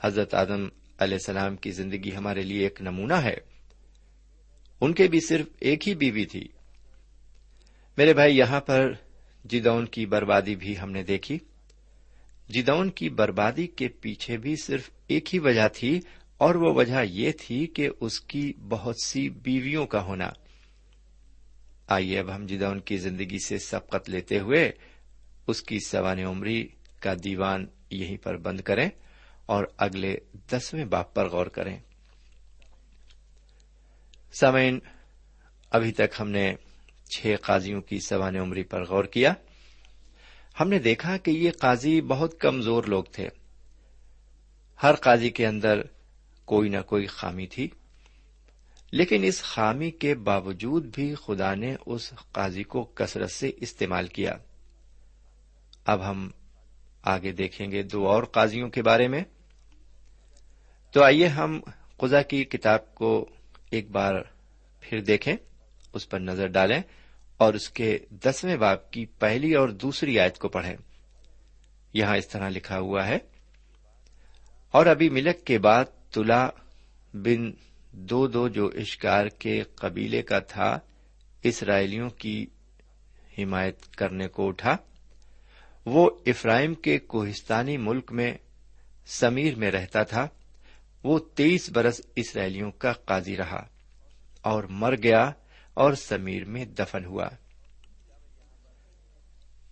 حضرت 0.00 0.34
آدم 0.34 0.68
علیہ 0.98 1.14
السلام 1.14 1.56
کی 1.56 1.70
زندگی 1.70 2.16
ہمارے 2.16 2.42
لیے 2.42 2.62
ایک 2.62 2.82
نمونہ 2.82 3.14
ہے۔ 3.14 3.36
ان 4.80 4.94
کے 4.94 5.08
بھی 5.08 5.20
صرف 5.20 5.46
ایک 5.60 5.88
ہی 5.88 5.94
بیوی 5.94 6.24
تھی۔ 6.24 6.48
میرے 7.96 8.14
بھائی، 8.14 8.36
یہاں 8.36 8.60
پر 8.60 8.92
جدون 9.44 9.86
کی 9.86 10.06
بربادی 10.06 10.56
بھی 10.56 10.78
ہم 10.78 10.90
نے 10.90 11.02
دیکھی۔ 11.02 11.38
جدون 12.48 12.90
کی 12.90 13.08
بربادی 13.08 13.66
کے 13.66 13.88
پیچھے 13.88 14.36
بھی 14.36 14.54
صرف 14.62 14.90
ایک 15.06 15.34
ہی 15.34 15.38
وجہ 15.38 15.68
تھی 15.74 16.00
اور 16.38 16.54
وہ 16.54 16.74
وجہ 16.74 17.04
یہ 17.04 17.32
تھی 17.40 17.66
کہ 17.66 17.88
اس 18.00 18.20
کی 18.20 18.52
بہت 18.68 18.94
سی 19.04 19.28
بیویوں 19.28 19.86
کا 19.86 20.02
ہونا۔ 20.02 20.30
آئیے 21.86 22.18
اب 22.18 22.36
ہم 22.36 22.46
جدون 22.46 22.80
کی 22.80 22.96
زندگی 22.96 23.38
سے 23.46 23.58
سبقت 23.58 24.10
لیتے 24.10 24.38
ہوئے 24.38 24.72
اس 25.46 25.62
کی 25.62 25.78
سوان 25.86 26.18
عمری 26.18 26.68
کا 27.00 27.14
دیوان 27.24 27.66
یہیں 27.90 28.16
پر 28.16 28.36
بند 28.36 28.60
کریں 28.60 28.88
اور 29.46 29.64
اگلے 29.76 30.16
دسویں 30.52 30.84
باپ 30.84 31.14
پر 31.14 31.28
غور 31.28 31.46
کریں۔ 31.46 31.78
سمعین 34.40 34.78
ابھی 35.70 35.92
تک 35.92 36.20
ہم 36.20 36.30
نے 36.30 36.54
چھ 37.10 37.34
قاضیوں 37.42 37.80
کی 37.80 38.00
سوان 38.00 38.36
عمری 38.36 38.62
پر 38.62 38.84
غور 38.84 39.04
کیا۔ 39.04 39.32
ہم 40.60 40.68
نے 40.68 40.78
دیکھا 40.78 41.16
کہ 41.16 41.30
یہ 41.30 41.50
قاضی 41.58 42.00
بہت 42.00 42.40
کمزور 42.40 42.84
لوگ 42.84 43.04
تھے۔ 43.04 43.28
ہر 44.82 44.94
قاضی 44.94 45.30
کے 45.30 45.46
اندر 45.46 45.82
کوئی 46.48 46.68
نہ 46.68 46.78
کوئی 46.86 47.06
خامی 47.06 47.46
تھی۔ 47.46 47.68
لیکن 48.92 49.20
اس 49.24 49.42
خامی 49.42 49.90
کے 49.90 50.14
باوجود 50.14 50.94
بھی 50.94 51.14
خدا 51.14 51.54
نے 51.54 51.76
اس 51.86 52.12
قاضی 52.32 52.62
کو 52.62 52.84
کثرت 52.84 53.30
سے 53.30 53.50
استعمال 53.56 54.06
کیا۔ 54.06 54.34
اب 55.84 56.10
ہم 56.10 56.30
آگے 57.02 57.32
دیکھیں 57.32 57.70
گے 57.70 57.82
دو 57.82 58.08
اور 58.08 58.22
قاضیوں 58.22 58.68
کے 58.68 58.82
بارے 58.82 59.08
میں۔ 59.08 59.24
تو 60.92 61.04
آئیے 61.04 61.26
ہم 61.26 61.60
قزا 61.96 62.22
کی 62.22 62.44
کتاب 62.44 62.94
کو 62.94 63.28
ایک 63.70 63.90
بار 63.90 64.14
پھر 64.80 65.00
دیکھیں، 65.00 65.36
اس 65.92 66.08
پر 66.08 66.20
نظر 66.20 66.46
ڈالیں 66.46 66.82
اور 67.36 67.54
اس 67.54 67.70
کے 67.70 67.98
دسویں 68.10 68.56
باپ 68.56 68.90
کی 68.90 69.06
پہلی 69.06 69.54
اور 69.54 69.68
دوسری 69.68 70.20
آیت 70.20 70.38
کو 70.38 70.48
پڑھیں۔ 70.48 70.76
یہاں 71.92 72.16
اس 72.16 72.28
طرح 72.28 72.48
لکھا 72.48 72.78
ہوا 72.78 73.06
ہے، 73.06 73.18
اور 74.70 74.86
ابھی 74.86 75.10
ملک 75.10 75.46
کے 75.46 75.58
بعد 75.58 75.84
تلا 76.10 76.48
بن 77.14 77.52
دو 77.92 78.26
دو 78.26 78.48
جو 78.48 78.70
اشکار 78.74 79.26
کے 79.26 79.62
قبیلے 79.62 80.22
کا 80.22 80.38
تھا، 80.38 80.78
اسرائیلیوں 81.42 82.10
کی 82.10 82.46
حمایت 83.38 83.96
کرنے 83.96 84.28
کو 84.28 84.48
اٹھا۔ 84.48 84.76
وہ 85.86 86.10
افرائم 86.26 86.74
کے 86.74 86.98
کوہستانی 86.98 87.76
ملک 87.76 88.12
میں 88.12 88.34
سمیر 89.06 89.54
میں 89.54 89.70
رہتا 89.70 90.02
تھا۔ 90.02 90.28
وہ 91.04 91.18
تیئیس 91.18 91.70
برس 91.70 92.00
اسرائیلیوں 92.16 92.70
کا 92.70 92.92
قاضی 92.92 93.36
رہا 93.36 93.66
اور 94.40 94.64
مر 94.64 94.94
گیا 95.02 95.30
اور 95.74 95.92
سمیر 95.92 96.44
میں 96.44 96.64
دفن 96.64 97.04
ہوا۔ 97.04 97.28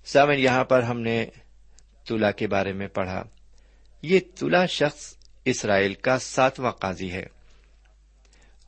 سامن 0.05 0.38
یہاں 0.38 0.64
پر 0.64 0.83
ہم 0.83 1.00
نے 1.00 1.26
تلا 2.09 2.31
کے 2.31 2.47
بارے 2.47 2.73
میں 2.73 2.88
پڑھا۔ 2.88 3.25
یہ 4.02 4.21
تلا 4.35 4.66
شخص 4.66 5.15
اسرائیل 5.46 5.94
کا 5.94 6.18
ساتواں 6.18 6.72
قاضی 6.72 7.12
ہے۔ 7.12 7.26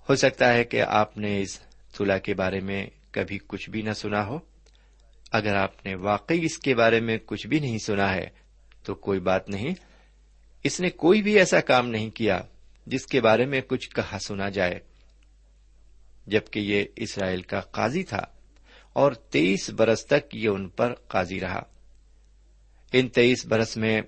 ہو 0.08 0.14
سکتا 0.14 0.54
ہے 0.54 0.64
کہ 0.64 0.82
آپ 0.82 1.18
نے 1.18 1.40
اس 1.40 1.60
تلا 1.98 2.18
کے 2.18 2.34
بارے 2.34 2.60
میں 2.60 2.86
کبھی 3.10 3.38
کچھ 3.46 3.70
بھی 3.70 3.82
نہ 3.82 3.92
سنا 3.92 4.26
ہو۔ 4.26 4.38
اگر 5.32 5.56
آپ 5.56 5.86
نے 5.86 5.94
واقعی 5.94 6.44
اس 6.44 6.58
کے 6.58 6.74
بارے 6.74 7.00
میں 7.00 7.18
کچھ 7.26 7.46
بھی 7.46 7.60
نہیں 7.60 7.78
سنا 7.78 8.14
ہے، 8.14 8.28
تو 8.82 8.94
کوئی 8.94 9.20
بات 9.20 9.48
نہیں۔ 9.48 9.74
اس 10.64 10.80
نے 10.80 10.90
کوئی 10.90 11.22
بھی 11.22 11.38
ایسا 11.38 11.60
کام 11.60 11.88
نہیں 11.88 12.10
کیا 12.10 12.40
جس 12.86 13.06
کے 13.06 13.20
بارے 13.20 13.46
میں 13.46 13.60
کچھ 13.60 13.90
کہا 13.90 14.18
سنا 14.18 14.48
جائے۔ 14.48 14.80
جبکہ 16.26 16.58
یہ 16.58 16.84
اسرائیل 16.96 17.42
کا 17.42 17.60
قاضی 17.60 18.02
تھا 18.02 18.20
اور 18.92 19.12
تیئیس 19.12 19.70
برس 19.70 20.06
تک 20.06 20.34
یہ 20.34 20.48
ان 20.48 20.68
پر 20.68 20.94
قاضی 20.94 21.40
رہا۔ 21.40 21.62
ان 22.92 23.08
تیئیس 23.08 23.46
برس 23.46 23.76
میں 23.76 24.00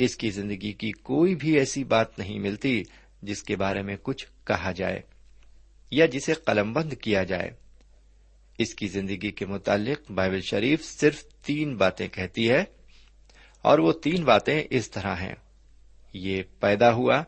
اس 0.00 0.16
کی 0.16 0.30
زندگی 0.30 0.72
کی 0.72 0.92
کوئی 0.92 1.34
بھی 1.34 1.58
ایسی 1.58 1.84
بات 1.84 2.18
نہیں 2.18 2.38
ملتی 2.38 2.82
جس 3.22 3.42
کے 3.42 3.56
بارے 3.56 3.82
میں 3.82 3.96
کچھ 4.02 4.26
کہا 4.44 4.72
جائے 4.72 5.00
یا 5.90 6.06
جسے 6.06 6.34
قلم 6.34 6.72
بند 6.72 6.92
کیا 6.92 7.22
جائے۔ 7.22 7.50
اس 8.58 8.74
کی 8.74 8.86
زندگی 8.86 9.30
کے 9.30 9.46
متعلق 9.46 10.10
بائبل 10.10 10.40
شریف 10.40 10.84
صرف 10.84 11.24
تین 11.24 11.76
باتیں 11.76 12.08
کہتی 12.08 12.50
ہے 12.50 12.64
اور 13.62 13.78
وہ 13.78 13.92
تین 13.92 14.24
باتیں 14.24 14.64
اس 14.70 14.90
طرح 14.90 15.14
ہیں۔ 15.14 15.34
یہ 16.12 16.42
پیدا 16.60 16.92
ہوا، 16.92 17.22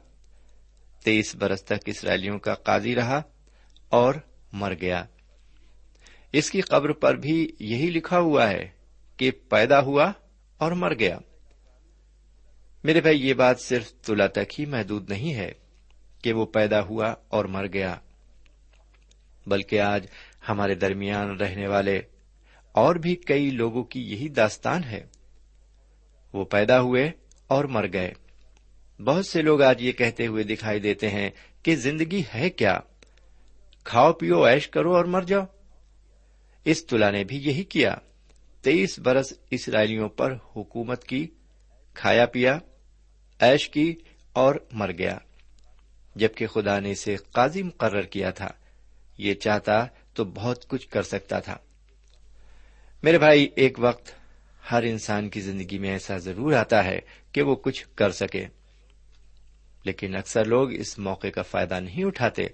تیئیس 1.04 1.36
برس 1.36 1.64
تک 1.64 1.78
اسرائیلیوں 1.86 2.38
کا 2.38 2.54
قاضی 2.54 2.94
رہا 2.94 3.22
اور 3.88 4.14
مر 4.52 4.74
گیا۔ 4.80 5.04
اس 6.32 6.50
کی 6.50 6.60
قبر 6.60 6.92
پر 6.92 7.16
بھی 7.16 7.52
یہی 7.60 7.90
لکھا 7.90 8.18
ہوا 8.18 8.50
ہے 8.50 8.68
کہ 9.16 9.30
پیدا 9.30 9.80
ہوا 9.80 10.12
اور 10.56 10.72
مر 10.72 10.94
گیا۔ 10.94 11.18
میرے 12.84 13.00
بھائی، 13.00 13.28
یہ 13.28 13.34
بات 13.34 13.60
صرف 13.60 13.92
تلا 13.92 14.26
تک 14.26 14.60
ہی 14.60 14.66
محدود 14.66 15.10
نہیں 15.10 15.34
ہے 15.34 15.52
کہ 16.22 16.32
وہ 16.32 16.46
پیدا 16.46 16.82
ہوا 16.82 17.14
اور 17.28 17.44
مر 17.44 17.66
گیا، 17.72 17.96
بلکہ 19.46 19.80
آج 19.80 20.06
ہمارے 20.48 20.74
درمیان 20.74 21.36
رہنے 21.36 21.68
والے 21.68 22.00
اور 22.72 22.96
بھی 22.96 23.16
کئی 23.16 23.50
لوگوں 23.50 23.84
کی 23.84 24.00
یہی 24.00 24.28
داستان 24.28 24.84
ہے۔ 24.84 25.04
وہ 26.32 26.44
پیدا 26.44 26.80
ہوئے 26.80 27.10
اور 27.46 27.64
مر 27.64 27.86
گئے۔ 27.92 28.12
بہت 29.04 29.26
سے 29.26 29.42
لوگ 29.42 29.62
آج 29.62 29.82
یہ 29.82 29.92
کہتے 29.92 30.26
ہوئے 30.26 30.44
دکھائی 30.44 30.80
دیتے 30.80 31.08
ہیں 31.08 31.30
کہ 31.62 31.76
زندگی 31.76 32.22
ہے 32.34 32.50
کیا؟ 32.50 32.78
کھاؤ 33.84 34.12
پیو 34.12 34.42
ایش 34.42 34.68
کرو 34.68 34.96
اور 34.96 35.04
مر 35.04 35.22
جاؤ۔ 35.22 35.44
اس 36.64 36.86
تلا 36.86 37.10
نے 37.10 37.24
بھی 37.24 37.36
یہی 37.36 37.64
کیا۔ 37.64 37.94
تیئیس 38.62 38.98
برس 38.98 39.32
اسرائیلیوں 39.50 40.08
پر 40.08 40.36
حکومت 40.56 41.04
کی، 41.04 41.26
کھایا 41.94 42.26
پیا 42.26 42.58
ایش 43.42 43.68
کی 43.68 43.94
اور 44.32 44.54
مر 44.72 44.92
گیا۔ 44.92 45.18
جبکہ 46.14 46.46
خدا 46.46 46.80
نے 46.80 46.90
اسے 46.90 47.16
قاضی 47.16 47.62
مقرر 47.62 48.02
کیا 48.02 48.30
تھا، 48.30 48.48
یہ 49.18 49.34
چاہتا 49.34 49.86
تو 50.14 50.24
بہت 50.24 50.68
کچھ 50.68 50.88
کر 50.88 51.02
سکتا 51.02 51.40
تھا۔ 51.40 51.56
میرے 53.02 53.18
بھائی، 53.18 53.48
ایک 53.56 53.74
وقت 53.78 54.12
ہر 54.70 54.82
انسان 54.82 55.28
کی 55.28 55.40
زندگی 55.40 55.78
میں 55.78 55.90
ایسا 55.90 56.18
ضرور 56.18 56.52
آتا 56.52 56.84
ہے 56.84 56.98
کہ 57.32 57.42
وہ 57.42 57.54
کچھ 57.54 57.86
کر 57.94 58.10
سکے۔ 58.10 58.46
لیکن 59.84 60.16
اکثر 60.16 60.44
لوگ 60.44 60.72
اس 60.72 60.98
موقع 60.98 61.28
کا 61.28 61.42
فائدہ 61.42 61.80
نہیں 61.80 62.04
اٹھاتے۔ 62.04 62.46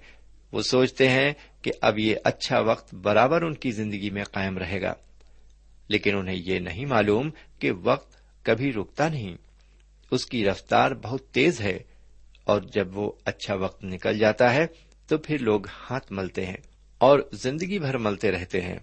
وہ 0.51 0.61
سوچتے 0.61 1.09
ہیں 1.09 1.33
کہ 1.61 1.71
اب 1.81 1.99
یہ 1.99 2.15
اچھا 2.23 2.59
وقت 2.59 2.95
برابر 2.95 3.41
ان 3.41 3.53
کی 3.53 3.71
زندگی 3.71 4.09
میں 4.09 4.23
قائم 4.23 4.57
رہے 4.57 4.81
گا۔ 4.81 4.93
لیکن 5.87 6.15
انہیں 6.15 6.35
یہ 6.35 6.59
نہیں 6.59 6.85
معلوم 6.85 7.29
کہ 7.59 7.71
وقت 7.71 8.15
کبھی 8.43 8.73
رکتا 8.73 9.09
نہیں۔ 9.09 9.48
اس 10.11 10.25
کی 10.25 10.45
رفتار 10.45 10.91
بہت 10.91 11.27
تیز 11.27 11.61
ہے 11.61 11.79
اور 12.43 12.61
جب 12.61 12.97
وہ 12.97 13.11
اچھا 13.25 13.55
وقت 13.55 13.83
نکل 13.83 14.19
جاتا 14.19 14.53
ہے 14.53 14.67
تو 15.07 15.17
پھر 15.17 15.37
لوگ 15.37 15.61
ہاتھ 15.67 16.11
ملتے 16.11 16.45
ہیں 16.45 16.57
اور 16.97 17.19
زندگی 17.31 17.79
بھر 17.79 17.97
ملتے 17.97 18.31
رہتے 18.31 18.61
ہیں۔ 18.61 18.79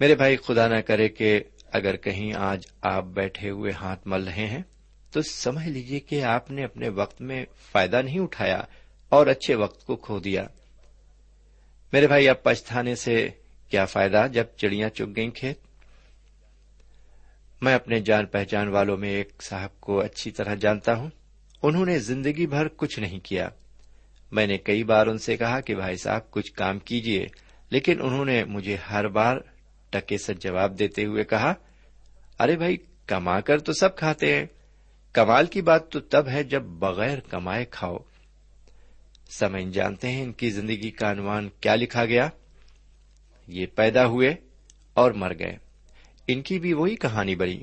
میرے 0.00 0.14
بھائی، 0.14 0.36
خدا 0.36 0.68
نہ 0.68 0.80
کرے 0.80 1.08
کہ 1.08 1.40
اگر 1.72 1.96
کہیں 1.96 2.34
آج 2.34 2.62
آپ 2.82 3.04
بیٹھے 3.04 3.50
ہوئے 3.50 3.72
ہاتھ 3.72 4.08
مل 4.08 4.24
رہے 4.24 4.46
ہیں 4.46 4.62
تو 5.10 5.22
سمجھ 5.22 5.68
لیجیے 5.68 6.00
کہ 6.00 6.24
آپ 6.24 6.50
نے 6.50 6.64
اپنے 6.64 6.88
وقت 6.88 7.20
میں 7.20 7.44
فائدہ 7.72 8.02
نہیں 8.02 8.18
اٹھایا 8.18 8.62
اور 9.08 9.26
اچھے 9.26 9.54
وقت 9.54 9.86
کو 9.86 9.96
کھو 9.96 10.18
دیا۔ 10.18 10.46
میرے 11.92 12.06
بھائی، 12.06 12.28
اب 12.28 12.42
پچھتانے 12.42 12.94
سے 12.94 13.28
کیا 13.70 13.84
فائدہ 13.84 14.26
جب 14.32 14.44
چڑیاں 14.56 14.88
چگ 14.88 15.04
گئیں 15.16 15.30
کھیت؟ 15.30 15.58
میں 17.60 17.74
اپنے 17.74 18.00
جان 18.00 18.26
پہچان 18.26 18.68
والوں 18.68 18.96
میں 18.96 19.08
ایک 19.08 19.42
صاحب 19.42 19.80
کو 19.80 20.00
اچھی 20.00 20.30
طرح 20.30 20.54
جانتا 20.54 20.94
ہوں۔ 20.94 21.10
انہوں 21.62 21.86
نے 21.86 21.98
زندگی 21.98 22.46
بھر 22.46 22.68
کچھ 22.68 23.00
نہیں 23.00 23.20
کیا۔ 23.20 23.48
میں 24.32 24.46
نے 24.46 24.58
کئی 24.58 24.84
بار 24.84 25.06
ان 25.06 25.18
سے 25.18 25.36
کہا 25.36 25.60
کہ 25.60 25.74
بھائی 25.74 25.96
صاحب، 25.96 26.30
کچھ 26.30 26.52
کام 26.52 26.78
کیجیے 26.78 27.26
لیکن 27.70 28.02
انہوں 28.02 28.24
نے 28.24 28.44
مجھے 28.44 28.76
ہر 28.90 29.08
بار 29.08 29.36
ٹکے 29.90 30.18
سے 30.18 30.34
جواب 30.34 30.78
دیتے 30.78 31.04
ہوئے 31.04 31.24
کہا، 31.24 31.54
ارے 32.38 32.56
بھائی، 32.56 32.76
کما 33.06 33.40
کر 33.40 33.58
تو 33.58 33.72
سب 33.72 33.96
کھاتے 33.96 34.36
ہیں۔ 34.36 34.46
کمال 35.12 35.46
کی 35.46 35.62
بات 35.62 35.90
تو 35.90 36.00
تب 36.00 36.28
ہے 36.28 36.42
جب 36.42 36.62
بغیر 36.62 37.20
کمائے 37.20 37.64
کھاؤ۔ 37.64 37.96
سمجھ 39.30 39.72
جانتے 39.72 40.08
ہیں 40.08 40.22
ان 40.22 40.32
کی 40.32 40.50
زندگی 40.50 40.90
کا 40.90 41.10
انوان 41.10 41.48
کیا 41.60 41.74
لکھا 41.74 42.04
گیا۔ 42.04 42.28
یہ 43.46 43.66
پیدا 43.66 44.06
ہوئے 44.06 44.34
اور 44.94 45.10
مر 45.10 45.32
گئے۔ 45.38 45.69
ان 46.26 46.42
کی 46.42 46.58
بھی 46.58 46.72
وہی 46.72 46.96
کہانی 46.96 47.34
بڑی 47.34 47.62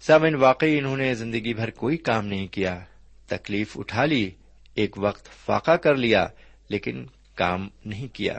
سامن 0.00 0.34
واقعی 0.34 0.78
انہوں 0.78 0.96
نے 0.96 1.14
زندگی 1.14 1.54
بھر 1.54 1.70
کوئی 1.70 1.96
کام 1.96 2.26
نہیں 2.26 2.46
کیا۔ 2.46 2.80
تکلیف 3.26 3.78
اٹھا 3.78 4.04
لی، 4.04 4.30
ایک 4.74 4.98
وقت 4.98 5.28
فاقہ 5.46 5.76
کر 5.76 5.94
لیا، 5.96 6.26
لیکن 6.68 7.06
کام 7.34 7.68
نہیں 7.84 8.08
کیا۔ 8.08 8.38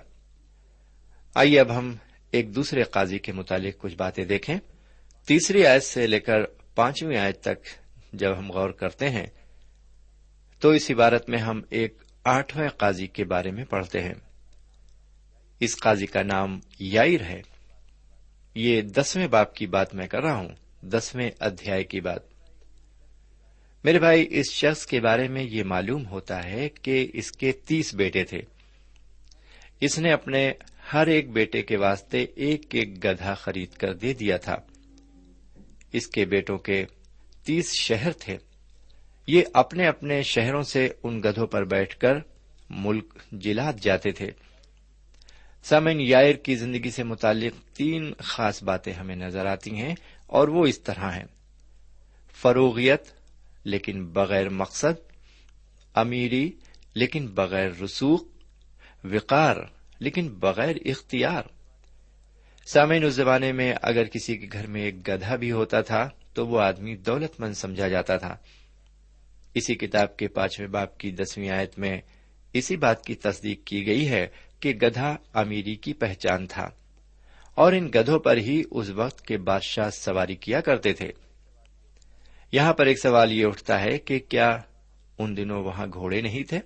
آئیے 1.35 1.59
اب 1.59 1.77
ہم 1.77 1.95
ایک 2.31 2.55
دوسرے 2.55 2.83
قاضی 2.83 3.19
کے 3.19 3.31
متعلق 3.31 3.77
کچھ 3.77 3.95
باتیں 3.95 4.25
دیکھیں۔ 4.25 4.57
تیسری 5.27 5.65
آیت 5.65 5.83
سے 5.83 6.07
لے 6.07 6.19
کر 6.19 6.45
پانچویں 6.75 7.17
آیت 7.17 7.41
تک 7.41 7.67
جب 8.13 8.37
ہم 8.37 8.51
غور 8.51 8.69
کرتے 8.69 9.09
ہیں، 9.09 9.25
تو 10.59 10.69
اس 10.69 10.91
عبارت 10.91 11.29
میں 11.29 11.39
ہم 11.39 11.61
ایک 11.69 12.03
آٹھویں 12.23 12.69
قاضی 12.69 13.07
کے 13.07 13.23
بارے 13.23 13.51
میں 13.51 13.65
پڑھتے 13.65 14.01
ہیں۔ 14.01 14.13
اس 15.59 15.77
قاضی 15.79 16.05
کا 16.05 16.23
نام 16.23 16.59
یائر 16.79 17.21
ہے۔ 17.21 17.41
یہ 18.55 18.81
دسویں 18.81 19.27
باپ 19.27 19.55
کی 19.55 19.67
بات 19.67 19.95
میں 19.95 20.07
کر 20.07 20.21
رہا 20.21 20.35
ہوں، 20.35 20.49
دسویں 20.81 21.31
ادھیائے 21.39 21.83
کی 21.83 22.01
بات۔ 22.01 22.19
میرے 23.83 23.99
بھائی، 23.99 24.27
اس 24.29 24.51
شخص 24.51 24.85
کے 24.85 25.01
بارے 25.01 25.27
میں 25.27 25.43
یہ 25.43 25.63
معلوم 25.63 26.07
ہوتا 26.07 26.43
ہے 26.43 26.69
کہ 26.69 27.07
اس 27.13 27.31
کے 27.31 27.51
تیس 27.51 27.95
بیٹے 27.95 28.23
تھے۔ 28.23 28.41
اس 29.81 29.99
نے 29.99 30.11
اپنے 30.11 30.51
ہر 30.93 31.07
ایک 31.07 31.31
بیٹے 31.31 31.61
کے 31.61 31.77
واسطے 31.77 32.23
ایک 32.23 32.75
ایک 32.75 33.03
گدھا 33.03 33.33
خرید 33.33 33.73
کر 33.73 33.93
دے 33.93 34.13
دیا 34.13 34.37
تھا۔ 34.37 34.55
اس 35.93 36.07
کے 36.07 36.25
بیٹوں 36.25 36.57
کے 36.57 36.85
تیس 37.45 37.73
شہر 37.73 38.11
تھے۔ 38.11 38.37
یہ 39.27 39.41
اپنے 39.53 39.87
اپنے 39.87 40.23
شہروں 40.23 40.63
سے 40.63 40.89
ان 41.03 41.19
گدھوں 41.19 41.47
پر 41.47 41.63
بیٹھ 41.63 41.97
کر 41.97 42.13
ملک 42.69 43.13
جلاد 43.31 43.73
جاتے 43.81 44.11
تھے۔ 44.11 44.31
سامن 45.63 46.01
یائر 46.01 46.35
کی 46.35 46.55
زندگی 46.55 46.91
سے 46.91 47.03
متعلق 47.03 47.75
تین 47.75 48.13
خاص 48.19 48.63
باتیں 48.63 48.93
ہمیں 48.93 49.15
نظر 49.15 49.45
آتی 49.45 49.75
ہیں 49.75 49.95
اور 50.27 50.47
وہ 50.47 50.65
اس 50.65 50.79
طرح 50.79 51.11
ہیں۔ 51.11 51.23
فروغیت، 52.41 53.03
لیکن 53.63 54.05
بغیر 54.05 54.49
مقصد، 54.49 55.11
امیری، 55.95 56.51
لیکن 56.93 57.27
بغیر 57.27 57.69
رسوخ، 57.83 58.23
وقار، 59.03 59.55
لیکن 59.99 60.27
بغیر 60.27 60.75
اختیار۔ 60.85 61.43
سامعین، 62.65 63.03
اس 63.03 63.13
زمانے 63.13 63.51
میں 63.51 63.73
اگر 63.81 64.03
کسی 64.03 64.37
کے 64.37 64.47
گھر 64.51 64.67
میں 64.67 64.81
ایک 64.81 65.07
گدھا 65.07 65.35
بھی 65.35 65.51
ہوتا 65.51 65.81
تھا 65.81 66.09
تو 66.33 66.47
وہ 66.47 66.61
آدمی 66.61 66.95
دولت 66.95 67.39
مند 67.39 67.53
سمجھا 67.53 67.87
جاتا 67.87 68.17
تھا۔ 68.17 68.35
اسی 69.53 69.75
کتاب 69.75 70.17
کے 70.17 70.27
پانچویں 70.27 70.67
باپ 70.67 70.97
کی 70.97 71.11
دسویں 71.11 71.49
آیت 71.49 71.79
میں 71.79 72.01
اسی 72.53 72.75
بات 72.75 73.05
کی 73.05 73.15
تصدیق 73.15 73.63
کی 73.63 73.85
گئی 73.85 74.09
ہے 74.09 74.27
کہ 74.63 74.73
گدھا 74.81 75.17
امیری 75.33 75.75
کی 75.75 75.93
پہچان 75.93 76.47
تھا 76.47 76.69
اور 77.55 77.73
ان 77.73 77.89
گدھوں 77.95 78.19
پر 78.19 78.37
ہی 78.37 78.63
اس 78.71 78.89
وقت 78.89 79.21
کے 79.21 79.37
بادشاہ 79.37 79.89
سواری 79.89 80.35
کیا 80.35 80.61
کرتے 80.61 80.93
تھے۔ 80.93 81.11
یہاں 82.51 82.73
پر 82.73 82.85
ایک 82.85 82.99
سوال 82.99 83.31
یہ 83.31 83.45
اٹھتا 83.45 83.81
ہے 83.81 83.97
کہ 83.97 84.19
کیا 84.29 84.57
ان 85.17 85.37
دنوں 85.37 85.63
وہاں 85.63 85.87
گھوڑے 85.93 86.21
نہیں 86.21 86.43
تھے؟ 86.43 86.59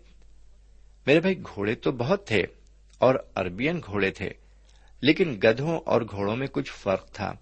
میرے 1.07 1.19
بھائی، 1.19 1.39
گھوڑے 1.39 1.75
تو 1.75 1.91
بہت 1.91 2.27
تھے 2.27 2.43
اور 2.97 3.15
اربین 3.35 3.81
گھوڑے 3.85 4.11
تھے، 4.11 4.29
لیکن 5.01 5.39
گدھوں 5.43 5.79
اور 5.85 6.01
گھوڑوں 6.01 6.35
میں 6.35 6.47
کچھ 6.47 6.71
فرق 6.71 7.11
تھا۔ 7.11 7.33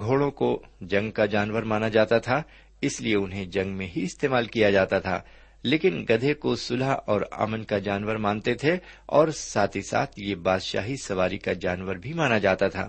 گھوڑوں 0.00 0.30
کو 0.30 0.62
جنگ 0.80 1.10
کا 1.10 1.26
جانور 1.26 1.62
مانا 1.62 1.88
جاتا 1.88 2.18
تھا، 2.18 2.42
اس 2.80 3.00
لیے 3.00 3.16
انہیں 3.16 3.44
جنگ 3.44 3.76
میں 3.76 3.86
ہی 3.96 4.02
استعمال 4.02 4.46
کیا 4.46 4.70
جاتا 4.70 4.98
تھا۔ 4.98 5.22
لیکن 5.66 6.04
گدھے 6.10 6.34
کو 6.34 6.56
سلح 6.56 6.96
اور 7.06 7.20
امن 7.30 7.64
کا 7.64 7.78
جانور 7.78 8.16
مانتے 8.16 8.54
تھے 8.54 8.76
اور 9.06 9.28
ساتھ 9.28 9.76
ہی 9.76 9.82
ساتھ 9.82 10.20
یہ 10.20 10.34
بادشاہی 10.34 10.96
سواری 10.96 11.38
کا 11.38 11.52
جانور 11.52 11.94
بھی 11.94 12.12
مانا 12.12 12.38
جاتا 12.38 12.68
تھا۔ 12.68 12.88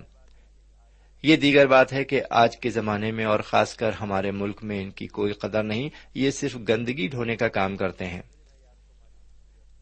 یہ 1.23 1.35
دیگر 1.35 1.67
بات 1.67 1.93
ہے 1.93 2.03
کہ 2.03 2.21
آج 2.29 2.57
کے 2.57 2.69
زمانے 2.69 3.11
میں 3.11 3.25
اور 3.25 3.39
خاص 3.39 3.75
کر 3.75 3.91
ہمارے 4.01 4.31
ملک 4.31 4.63
میں 4.63 4.83
ان 4.83 4.89
کی 4.89 5.07
کوئی 5.07 5.33
قدر 5.33 5.63
نہیں، 5.63 5.89
یہ 6.13 6.31
صرف 6.31 6.57
گندگی 6.69 7.07
ڈھونے 7.07 7.35
کا 7.35 7.47
کام 7.47 7.77
کرتے 7.77 8.05
ہیں۔ 8.05 8.21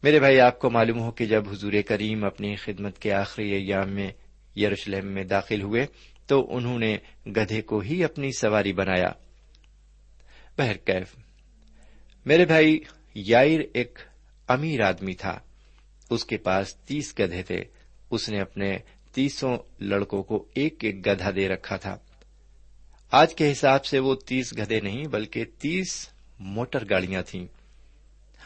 میرے 0.02 0.18
بھائی، 0.18 0.40
آپ 0.40 0.58
کو 0.58 0.70
معلوم 0.70 1.00
ہو 1.00 1.10
کہ 1.10 1.26
جب 1.26 1.48
حضور 1.48 1.72
کریم 1.86 2.24
اپنی 2.24 2.56
خدمت 2.56 2.98
کے 2.98 3.12
آخری 3.12 3.50
ایام 3.50 3.88
میں 3.88 4.10
یروشلم 4.58 5.06
میں 5.06 5.24
داخل 5.24 5.62
ہوئے 5.62 5.86
تو 6.26 6.56
انہوں 6.56 6.78
نے 6.78 6.96
گدھے 7.26 7.62
کو 7.62 7.78
ہی 7.78 8.04
اپنی 8.04 8.30
سواری 8.32 8.72
بنایا۔ 8.72 9.12
بہرکیف۔ 10.58 11.25
میرے 12.26 12.44
بھائی، 12.44 12.78
یائر 13.14 13.60
ایک 13.74 13.98
امیر 14.48 14.80
آدمی 14.80 15.14
تھا۔ 15.14 15.38
اس 16.10 16.24
کے 16.24 16.36
پاس 16.36 16.76
تیس 16.76 17.14
گدھے 17.18 17.42
تھے۔ 17.42 17.64
اس 18.10 18.28
نے 18.28 18.40
اپنے 18.40 18.78
تیسوں 19.12 19.56
لڑکوں 19.80 20.22
کو 20.22 20.48
ایک 20.54 20.84
ایک 20.84 21.06
گدھا 21.06 21.30
دے 21.30 21.48
رکھا 21.48 21.76
تھا۔ 21.76 21.96
آج 23.10 23.34
کے 23.34 23.52
حساب 23.52 23.84
سے 23.84 23.98
وہ 23.98 24.14
تیس 24.14 24.52
گدھے 24.52 24.80
نہیں، 24.80 25.04
بلکہ 25.04 25.44
تیس 25.58 26.08
موٹر 26.38 26.84
گاڑیاں 26.90 27.22
تھیں۔ 27.22 27.46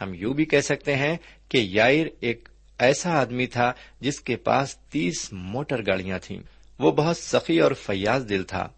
ہم 0.00 0.14
یوں 0.14 0.34
بھی 0.34 0.44
کہہ 0.44 0.60
سکتے 0.60 0.96
ہیں 0.96 1.16
کہ 1.48 1.58
یائر 1.58 2.06
ایک 2.20 2.48
ایسا 2.78 3.10
آدمی 3.10 3.46
تھا 3.46 3.72
جس 4.00 4.20
کے 4.20 4.36
پاس 4.36 4.76
تیس 4.76 5.32
موٹر 5.32 5.80
گاڑیاں 5.82 6.18
تھیں۔ 6.18 6.40
وہ 6.78 6.92
بہت 6.92 7.16
سخی 7.16 7.60
اور 7.60 7.72
فیاض 7.72 8.28
دل 8.28 8.42
تھا۔ 8.42 8.68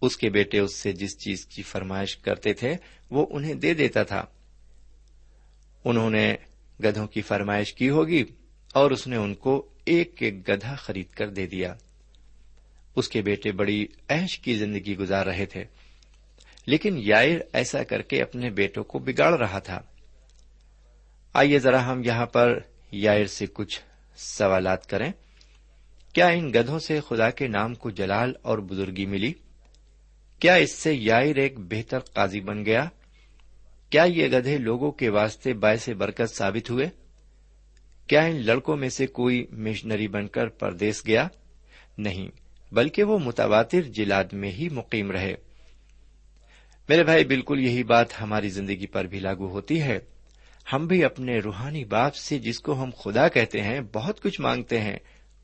اس 0.00 0.16
کے 0.16 0.30
بیٹے 0.30 0.58
اس 0.58 0.74
سے 0.74 0.92
جس 0.92 1.18
چیز 1.18 1.46
کی 1.46 1.62
فرمائش 1.62 2.16
کرتے 2.16 2.52
تھے 2.52 2.76
وہ 3.12 3.26
انہیں 3.30 3.54
دے 3.54 3.74
دیتا 3.74 4.02
تھا۔ 4.02 4.24
انہوں 5.84 6.10
نے 6.10 6.34
گدھوں 6.84 7.06
کی 7.06 7.22
فرمائش 7.22 7.74
کی 7.74 7.90
ہوگی 7.90 8.24
اور 8.74 8.90
اس 8.90 9.06
نے 9.06 9.16
ان 9.16 9.34
کو 9.34 9.68
ایک 9.84 10.14
ایک 10.18 10.48
گدھا 10.48 10.74
خرید 10.74 11.10
کر 11.10 11.28
دے 11.28 11.46
دیا۔ 11.46 11.74
اس 12.96 13.08
کے 13.08 13.22
بیٹے 13.22 13.52
بڑی 13.52 13.86
ایش 14.08 14.38
کی 14.38 14.54
زندگی 14.54 14.96
گزار 14.96 15.26
رہے 15.26 15.46
تھے۔ 15.46 15.64
لیکن 16.66 16.94
یائر 16.96 17.38
ایسا 17.52 17.82
کر 17.82 18.02
کے 18.02 18.22
اپنے 18.22 18.50
بیٹوں 18.50 18.84
کو 18.84 18.98
بگاڑ 18.98 19.38
رہا 19.38 19.58
تھا۔ 19.58 19.80
آئیے 21.32 21.58
ذرا 21.58 21.92
ہم 21.92 22.02
یہاں 22.04 22.26
پر 22.26 22.58
یائر 22.92 23.26
سے 23.26 23.46
کچھ 23.52 23.80
سوالات 24.16 24.86
کریں۔ 24.86 25.12
کیا 26.12 26.28
ان 26.28 26.50
گدھوں 26.50 26.78
سے 26.78 27.00
خدا 27.08 27.30
کے 27.30 27.48
نام 27.48 27.74
کو 27.74 27.90
جلال 27.90 28.32
اور 28.42 28.58
بزرگی 28.58 29.06
ملی؟ 29.06 29.32
کیا 30.38 30.54
اس 30.54 30.74
سے 30.74 30.94
یائر 30.94 31.36
ایک 31.36 31.58
بہتر 31.58 31.98
قاضی 31.98 32.40
بن 32.40 32.64
گیا؟ 32.64 32.88
کیا 33.92 34.04
یہ 34.04 34.28
گدھے 34.28 34.58
لوگوں 34.58 34.92
کے 34.92 35.08
واسطے 35.08 35.52
باعث 35.52 35.88
برکت 35.88 36.34
ثابت 36.34 36.70
ہوئے؟ 36.70 36.88
کیا 38.06 38.24
ان 38.24 38.46
لڑکوں 38.46 38.76
میں 38.76 38.88
سے 38.88 39.06
کوئی 39.06 39.46
مشنری 39.50 40.08
بن 40.08 40.28
کر 40.28 40.48
پردیس 40.48 41.06
گیا؟ 41.06 41.28
نہیں، 41.98 42.28
بلکہ 42.74 43.02
وہ 43.02 43.18
متواتر 43.18 43.82
جلاد 43.82 44.24
میں 44.32 44.50
ہی 44.50 44.68
مقیم 44.68 45.10
رہے۔ 45.10 45.34
میرے 46.88 47.04
بھائی، 47.04 47.24
بالکل 47.24 47.60
یہی 47.60 47.82
بات 47.82 48.20
ہماری 48.20 48.48
زندگی 48.48 48.86
پر 48.86 49.04
بھی 49.04 49.18
لاگو 49.18 49.48
ہوتی 49.48 49.82
ہے۔ 49.82 49.98
ہم 50.72 50.86
بھی 50.86 51.04
اپنے 51.04 51.38
روحانی 51.38 51.84
باپ 51.84 52.14
سے 52.14 52.38
جس 52.38 52.58
کو 52.58 52.82
ہم 52.82 52.90
خدا 52.98 53.28
کہتے 53.28 53.60
ہیں، 53.60 53.80
بہت 53.92 54.22
کچھ 54.22 54.40
مانگتے 54.40 54.80
ہیں۔ 54.80 54.96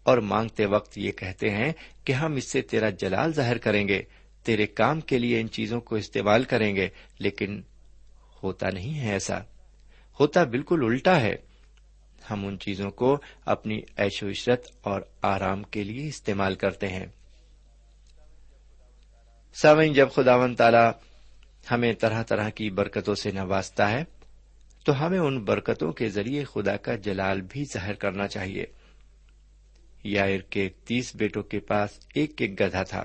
اور 0.03 0.19
مانگتے 0.19 0.67
وقت 0.67 0.99
یہ 0.99 1.13
کہتے 1.13 1.51
ہیں 1.51 1.73
کہ 2.05 2.13
ہم 2.13 2.35
اس 2.35 2.51
سے 2.51 2.63
تیرا 2.63 2.91
جلال 2.91 3.33
ظاہر 3.33 3.59
کریں 3.59 3.89
گے، 3.89 4.03
تیرے 4.43 4.67
کام 4.67 5.01
کے 5.01 5.19
لیے 5.19 5.41
ان 5.41 5.49
چیزوں 5.49 5.81
کو 5.81 5.97
استعمال 5.97 6.45
کریں 6.45 6.77
گے، 6.77 6.89
لیکن 7.19 7.63
ہوتا 8.43 8.71
نہیں 8.71 9.01
ہے 9.01 9.13
ایسا۔ 9.13 9.39
ہوتا 10.21 10.45
بالکل 10.45 10.85
الٹا 10.85 11.21
ہے۔ 11.21 11.37
ہم 12.31 12.47
ان 12.47 12.59
چیزوں 12.59 12.91
کو 12.91 13.17
اپنی 13.45 13.81
ایش 13.97 14.23
و 14.23 14.29
عشرت 14.29 14.67
اور 14.81 15.01
آرام 15.23 15.63
کے 15.63 15.85
لیے 15.85 16.09
استعمال 16.09 16.55
کرتے 16.55 16.89
ہیں۔ 16.89 17.07
سوئن 19.55 19.93
جب 19.93 20.09
خدا 20.15 20.37
و 20.37 20.55
تعالی 20.55 20.91
ہمیں 21.71 21.93
طرح 21.93 22.23
طرح 22.23 22.49
کی 22.49 22.71
برکتوں 22.71 23.15
سے 23.15 23.31
نوازتا 23.31 23.91
ہے، 23.91 24.05
تو 24.85 25.07
ہمیں 25.07 25.19
ان 25.19 25.45
برکتوں 25.45 25.93
کے 25.93 26.09
ذریعے 26.09 26.45
خدا 26.45 26.77
کا 26.77 26.95
جلال 26.95 27.41
بھی 27.41 27.65
ظاہر 27.73 27.95
کرنا 27.95 28.29
چاہیے۔ 28.29 28.65
یائر 30.05 30.41
کے 30.41 30.69
تیس 30.85 31.17
بیٹوں 31.17 31.43
کے 31.43 31.59
پاس 31.59 31.91
ایک 32.15 32.33
ایک 32.39 32.61
گدھا 32.61 32.83
تھا، 32.83 33.05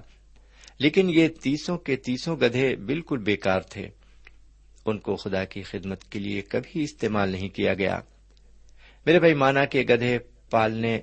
لیکن 0.79 1.09
یہ 1.09 1.27
تیسوں 1.27 1.77
کے 1.77 1.95
تیسوں 1.95 2.37
گدھے 2.37 2.75
بالکل 2.75 3.17
بیکار 3.17 3.61
تھے۔ 3.61 3.89
ان 4.85 4.99
کو 4.99 5.15
خدا 5.15 5.45
کی 5.45 5.61
خدمت 5.61 6.11
کے 6.11 6.19
لیے 6.19 6.41
کبھی 6.41 6.83
استعمال 6.83 7.29
نہیں 7.29 7.49
کیا 7.49 7.73
گیا۔ 7.73 7.99
میرے 9.05 9.19
بھائی، 9.19 9.33
مانا 9.33 9.65
کہ 9.65 9.81
گدھے 9.81 10.19
پالنے 10.49 10.99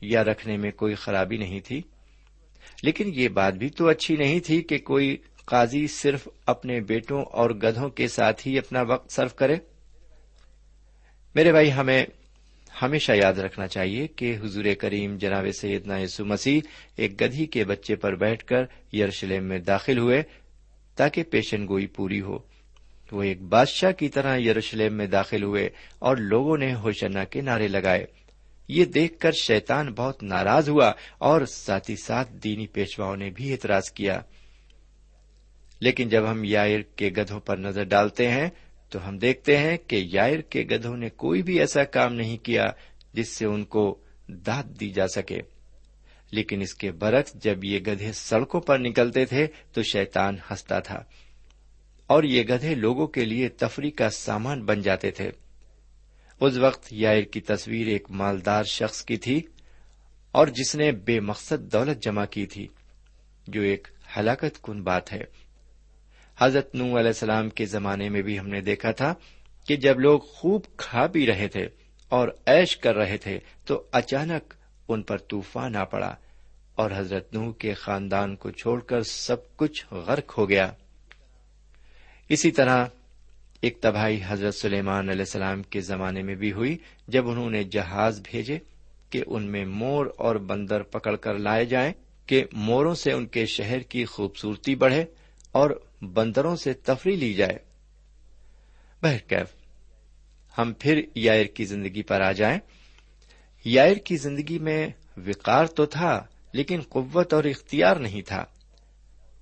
یا 0.00 0.24
رکھنے 0.24 0.56
میں 0.56 0.70
کوئی 0.70 0.94
خرابی 0.94 1.36
نہیں 1.36 1.60
تھی۔ 1.60 1.82
لیکن 2.82 3.10
یہ 3.14 3.28
بات 3.28 3.54
بھی 3.54 3.68
تو 3.68 3.88
اچھی 3.88 4.16
نہیں 4.16 4.40
تھی 4.40 4.62
کہ 4.62 4.78
کوئی 4.78 5.16
قاضی 5.44 5.86
صرف 5.86 6.28
اپنے 6.46 6.80
بیٹوں 6.80 7.22
اور 7.22 7.50
گدھوں 7.50 7.88
کے 7.88 8.08
ساتھ 8.08 8.48
ہی 8.48 8.58
اپنا 8.58 8.82
وقت 8.82 9.12
صرف 9.12 9.34
کرے۔ 9.34 9.56
میرے 11.34 11.52
بھائی، 11.52 11.72
ہمیں 11.72 12.06
ہمیشہ 12.82 13.12
یاد 13.12 13.34
رکھنا 13.34 13.66
چاہیے 13.66 14.06
کہ 14.06 14.36
حضور 14.42 14.64
کریم 14.78 15.18
جناب 15.18 15.46
سیدنا 15.60 15.98
یسو 15.98 16.24
مسیح 16.24 16.60
ایک 16.96 17.20
گدھی 17.20 17.46
کے 17.46 17.64
بچے 17.64 17.96
پر 17.96 18.14
بیٹھ 18.14 18.44
کر 18.44 18.62
یروشلم 18.92 19.44
میں 19.44 19.58
داخل 19.58 19.98
ہوئے 19.98 20.22
تاکہ 20.96 21.22
پیشن 21.22 21.68
گوئی 21.68 21.86
پوری 21.86 22.20
ہو۔ 22.20 22.38
وہ 23.12 23.22
ایک 23.22 23.42
بادشاہ 23.42 23.92
کی 23.92 24.08
طرح 24.08 24.38
یروشلم 24.38 24.94
میں 24.94 25.06
داخل 25.06 25.42
ہوئے 25.42 25.68
اور 25.98 26.16
لوگوں 26.16 26.58
نے 26.58 26.74
ہوشنا 26.74 27.24
کے 27.24 27.40
نعرے 27.40 27.68
لگائے۔ 27.68 28.06
یہ 28.68 28.84
دیکھ 28.84 29.18
کر 29.18 29.32
شیتان 29.32 29.94
بہت 29.94 30.22
ناراض 30.22 30.68
ہوا 30.68 30.92
اور 31.18 31.44
ساتھ 31.44 31.90
ہی 31.90 31.96
ساتھ 31.96 32.32
دینی 32.32 32.66
پیشواؤں 32.66 33.16
نے 33.16 33.30
بھی 33.30 33.52
اعتراض 33.52 33.90
کیا۔ 33.90 34.20
لیکن 35.80 36.08
جب 36.08 36.30
ہم 36.30 36.44
یائر 36.44 36.80
کے 36.80 37.10
گدھوں 37.16 37.40
پر 37.40 37.56
نظر 37.56 37.84
ڈالتے 37.84 38.30
ہیں 38.30 38.50
تو 38.90 39.08
ہم 39.08 39.18
دیکھتے 39.18 39.56
ہیں 39.56 39.76
کہ 39.76 40.06
یائر 40.12 40.40
کے 40.40 40.60
گدھوں 40.60 40.96
نے 40.96 41.08
کوئی 41.08 41.42
بھی 41.42 41.60
ایسا 41.60 41.84
کام 41.84 42.14
نہیں 42.14 42.36
کیا 42.36 42.66
جس 43.12 43.36
سے 43.36 43.46
ان 43.46 43.64
کو 43.64 43.98
داد 44.28 44.80
دی 44.80 44.90
جا 44.90 45.08
سکے۔ 45.08 45.40
لیکن 46.30 46.60
اس 46.60 46.74
کے 46.74 46.92
برعکس 46.92 47.34
جب 47.34 47.64
یہ 47.64 47.78
گدھے 47.78 48.12
سڑکوں 48.12 48.60
پر 48.60 48.78
نکلتے 48.78 49.24
تھے 49.24 49.46
تو 49.72 49.82
شیتان 49.82 50.36
ہنستا 50.50 50.80
تھا۔ 50.80 51.04
اور 52.08 52.22
یہ 52.22 52.42
گدھے 52.42 52.74
لوگوں 52.74 53.06
کے 53.06 53.24
لیے 53.24 53.48
تفریح 53.48 53.90
کا 53.96 54.10
سامان 54.10 54.64
بن 54.64 54.82
جاتے 54.82 55.10
تھے۔ 55.10 55.30
اس 56.40 56.56
وقت 56.56 56.86
یائر 56.90 57.22
کی 57.22 57.40
تصویر 57.40 57.86
ایک 57.86 58.10
مالدار 58.10 58.64
شخص 58.64 59.04
کی 59.04 59.16
تھی 59.16 59.42
اور 60.32 60.46
جس 60.46 60.74
نے 60.74 60.92
بے 60.92 61.20
مقصد 61.20 61.72
دولت 61.72 62.02
جمع 62.02 62.24
کی 62.24 62.46
تھی، 62.46 62.66
جو 63.48 63.62
ایک 63.62 63.88
ہلاکت 64.16 64.62
کن 64.62 64.82
بات 64.82 65.12
ہے۔ 65.12 65.24
حضرت 66.38 66.74
نو 66.74 66.84
علیہ 66.84 67.06
السلام 67.06 67.50
کے 67.50 67.66
زمانے 67.66 68.08
میں 68.08 68.22
بھی 68.22 68.38
ہم 68.38 68.48
نے 68.48 68.60
دیکھا 68.60 68.90
تھا 68.90 69.14
کہ 69.66 69.76
جب 69.76 70.00
لوگ 70.00 70.20
خوب 70.20 70.64
کھا 70.76 71.06
پی 71.06 71.26
رہے 71.26 71.48
تھے 71.48 71.66
اور 72.08 72.28
ایش 72.46 72.76
کر 72.76 72.94
رہے 72.94 73.16
تھے 73.16 73.38
تو 73.64 73.82
اچانک 73.92 74.54
ان 74.88 75.02
پر 75.02 75.18
طوفان 75.18 75.76
آ 75.76 75.84
پڑا 75.84 76.14
اور 76.74 76.90
حضرت 76.96 77.34
نو 77.34 77.52
کے 77.52 77.74
خاندان 77.74 78.36
کو 78.36 78.50
چھوڑ 78.50 78.80
کر 78.80 79.02
سب 79.02 79.56
کچھ 79.56 79.86
غرق 79.90 80.38
ہو 80.38 80.48
گیا۔ 80.48 80.72
اسی 82.28 82.50
طرح 82.50 82.86
ایک 83.60 83.80
تباہی 83.80 84.20
حضرت 84.26 84.54
سلیمان 84.54 85.08
علیہ 85.08 85.20
السلام 85.20 85.62
کے 85.62 85.80
زمانے 85.80 86.22
میں 86.22 86.34
بھی 86.34 86.52
ہوئی 86.52 86.78
جب 87.08 87.28
انہوں 87.28 87.50
نے 87.50 87.64
جہاز 87.64 88.20
بھیجے 88.24 88.58
کہ 89.10 89.22
ان 89.26 89.42
میں 89.42 89.64
مور 89.64 90.06
اور 90.16 90.36
بندر 90.36 90.82
پکڑ 90.82 91.16
کر 91.16 91.34
لائے 91.34 91.64
جائیں 91.64 91.92
کہ 92.26 92.44
موروں 92.52 92.94
سے 92.94 93.12
ان 93.12 93.26
کے 93.26 93.46
شہر 93.46 93.78
کی 93.78 94.04
خوبصورتی 94.04 94.74
بڑھے 94.74 95.04
اور 95.52 95.70
بندروں 96.02 96.56
سے 96.56 96.72
تفریح 96.72 97.16
لی 97.16 97.34
جائے۔ 97.34 97.58
بہرکیف 99.02 99.54
ہم 100.58 100.72
پھر 100.78 101.00
یائر 101.14 101.46
کی 101.46 101.64
زندگی 101.64 102.02
پر 102.02 102.20
آ 102.20 102.32
جائیں۔ 102.32 102.58
یائر 103.64 103.96
کی 103.96 104.16
زندگی 104.16 104.58
میں 104.58 104.88
وقار 105.16 105.64
تو 105.64 105.86
تھا 105.86 106.26
لیکن 106.52 106.80
قوت 106.80 107.34
اور 107.34 107.44
اختیار 107.44 107.96
نہیں 107.96 108.22
تھا۔ 108.22 108.44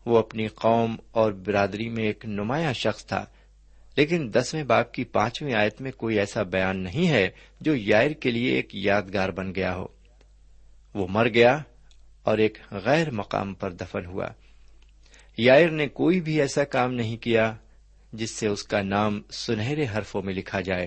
وہ 0.06 0.18
اپنی 0.18 0.46
قوم 0.46 0.96
اور 1.10 1.32
برادری 1.32 1.88
میں 1.88 2.04
ایک 2.04 2.24
نمایاں 2.24 2.72
شخص 2.72 3.06
تھا۔ 3.06 3.26
لیکن 3.96 4.30
دسویں 4.34 4.64
باپ 4.64 4.92
کی 4.92 5.04
پانچویں 5.04 5.54
آیت 5.54 5.80
میں 5.80 5.92
کوئی 5.92 6.18
ایسا 6.18 6.42
بیان 6.42 6.82
نہیں 6.82 7.08
ہے 7.08 7.28
جو 7.60 7.74
یائر 7.74 8.10
کے 8.10 8.30
لیے 8.30 8.54
ایک 8.54 8.68
یادگار 8.72 9.28
بن 9.28 9.54
گیا 9.54 9.76
ہو۔ 9.76 9.86
وہ 10.94 11.06
مر 11.10 11.28
گیا 11.28 11.58
اور 12.22 12.38
ایک 12.38 12.58
غیر 12.70 13.10
مقام 13.10 13.54
پر 13.54 13.72
دفن 13.72 14.06
ہوا۔ 14.06 14.26
یائر 15.38 15.70
نے 15.70 15.88
کوئی 15.88 16.20
بھی 16.20 16.40
ایسا 16.40 16.64
کام 16.64 16.94
نہیں 16.94 17.16
کیا 17.16 17.56
جس 18.12 18.30
سے 18.30 18.46
اس 18.46 18.62
کا 18.62 18.82
نام 18.82 19.22
سنہرے 19.30 19.86
حرفوں 19.96 20.22
میں 20.22 20.34
لکھا 20.34 20.60
جائے۔ 20.60 20.86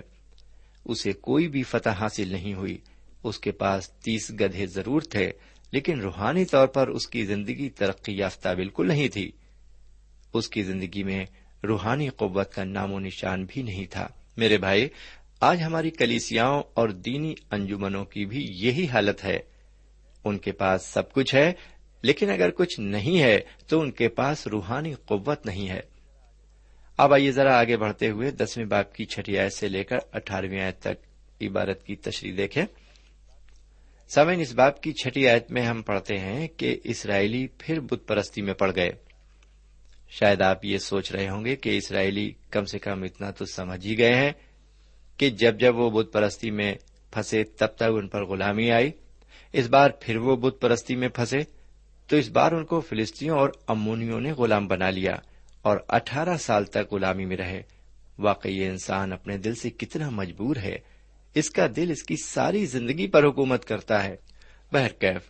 اسے 0.85 1.11
کوئی 1.13 1.47
بھی 1.47 1.63
فتح 1.63 1.89
حاصل 1.89 2.27
نہیں 2.27 2.53
ہوئی۔ 2.53 2.77
اس 3.23 3.39
کے 3.39 3.51
پاس 3.51 3.89
تیس 3.89 4.31
گدھے 4.31 4.65
ضرور 4.65 5.01
تھے۔ 5.01 5.31
لیکن 5.71 5.99
روحانی 5.99 6.45
طور 6.45 6.67
پر 6.67 6.87
اس 6.87 7.07
کی 7.07 7.25
زندگی 7.25 7.69
ترقی 7.69 8.17
یافتہ 8.17 8.49
بالکل 8.49 8.87
نہیں 8.87 9.07
تھی۔ 9.07 9.31
اس 10.33 10.49
کی 10.49 10.63
زندگی 10.63 11.03
میں 11.03 11.25
روحانی 11.63 12.09
قوت 12.09 12.53
کا 12.53 12.63
نام 12.63 12.93
و 12.93 12.99
نشان 12.99 13.45
بھی 13.49 13.61
نہیں 13.61 13.85
تھا۔ 13.85 14.07
میرے 14.37 14.57
بھائی، 14.57 14.87
آج 15.41 15.61
ہماری 15.61 15.89
کلیسیاؤں 15.89 16.63
اور 16.73 16.89
دینی 16.89 17.33
انجمنوں 17.51 18.05
کی 18.05 18.25
بھی 18.25 18.45
یہی 18.49 18.87
حالت 18.87 19.23
ہے۔ 19.25 19.39
ان 20.23 20.37
کے 20.37 20.51
پاس 20.51 20.85
سب 20.85 21.11
کچھ 21.11 21.35
ہے، 21.35 21.53
لیکن 22.01 22.29
اگر 22.29 22.49
کچھ 22.49 22.79
نہیں 22.79 23.21
ہے 23.21 23.39
تو 23.67 23.79
ان 23.79 23.91
کے 23.91 24.09
پاس 24.09 24.47
روحانی 24.47 24.93
قوت 24.93 25.45
نہیں 25.45 25.69
ہے۔ 25.69 25.79
اب 26.97 27.13
آئیے 27.13 27.31
ذرا 27.31 27.59
آگے 27.59 27.77
بڑھتے 27.77 28.09
ہوئے 28.09 28.31
دسویں 28.31 28.65
باپ 28.65 28.95
کی 28.95 29.05
چھٹی 29.05 29.37
آیت 29.37 29.53
سے 29.53 29.67
لے 29.67 29.83
کر 29.83 29.97
اٹھارہویں 30.11 30.61
آیت 30.61 30.79
تک 30.79 31.07
عبارت 31.41 31.83
کی 31.83 31.95
تشریح 31.95 32.33
دیکھیں۔ 32.37 32.65
سمین 34.15 34.39
اس 34.39 34.53
باپ 34.53 34.81
کی 34.81 34.93
چھٹی 34.93 35.27
آیت 35.27 35.51
میں 35.51 35.61
ہم 35.61 35.81
پڑھتے 35.81 36.17
ہیں 36.17 36.47
کہ 36.47 36.79
اسرائیلی 36.83 37.47
پھر 37.57 37.79
بت 37.79 38.07
پرستی 38.07 38.41
میں 38.41 38.53
پڑ 38.53 38.71
گئے۔ 38.75 38.89
شاید 40.09 40.41
آپ 40.41 40.65
یہ 40.65 40.77
سوچ 40.77 41.11
رہے 41.11 41.29
ہوں 41.29 41.45
گے 41.45 41.55
کہ 41.55 41.77
اسرائیلی 41.77 42.31
کم 42.51 42.65
سے 42.65 42.79
کم 42.79 43.03
اتنا 43.03 43.31
تو 43.31 43.45
سمجھ 43.45 43.87
ہی 43.87 43.97
گئے 43.97 44.15
ہیں 44.15 44.31
کہ 45.17 45.29
جب 45.29 45.59
جب 45.59 45.75
وہ 45.75 45.89
بت 45.89 46.13
پرستی 46.13 46.51
میں 46.51 46.75
پھنسے 47.11 47.43
تب 47.43 47.67
تک 47.67 47.85
ان 47.89 48.07
پر 48.07 48.25
غلامی 48.25 48.71
آئی۔ 48.71 48.91
اس 49.53 49.67
بار 49.67 49.89
پھر 50.01 50.17
وہ 50.17 50.35
بت 50.35 50.61
پرستی 50.61 50.95
میں 50.95 51.09
پھنسے، 51.09 51.37
تو 52.07 52.15
اس 52.15 52.29
بار 52.29 52.51
ان 52.51 52.65
کو 52.65 52.79
فلسطینوں 52.79 53.39
اور 53.39 53.49
امونیوں 53.67 54.19
نے 54.19 54.31
غلام 54.31 54.67
بنا 54.67 54.89
لیا 54.89 55.15
اور 55.61 55.77
اٹھارہ 55.87 56.37
سال 56.37 56.65
تک 56.65 56.93
غلامی 56.93 57.25
میں 57.25 57.37
رہے۔ 57.37 57.61
واقعی 58.19 58.57
یہ 58.57 58.69
انسان 58.69 59.13
اپنے 59.13 59.37
دل 59.37 59.55
سے 59.55 59.69
کتنا 59.69 60.09
مجبور 60.09 60.55
ہے۔ 60.55 60.98
اس 61.35 61.49
کا 61.49 61.67
دل 61.75 61.91
اس 61.91 62.03
کی 62.03 62.15
ساری 62.23 62.65
زندگی 62.65 63.07
پر 63.07 63.23
حکومت 63.23 63.65
کرتا 63.65 64.03
ہے۔ 64.03 64.15
بہرکیف 64.71 65.21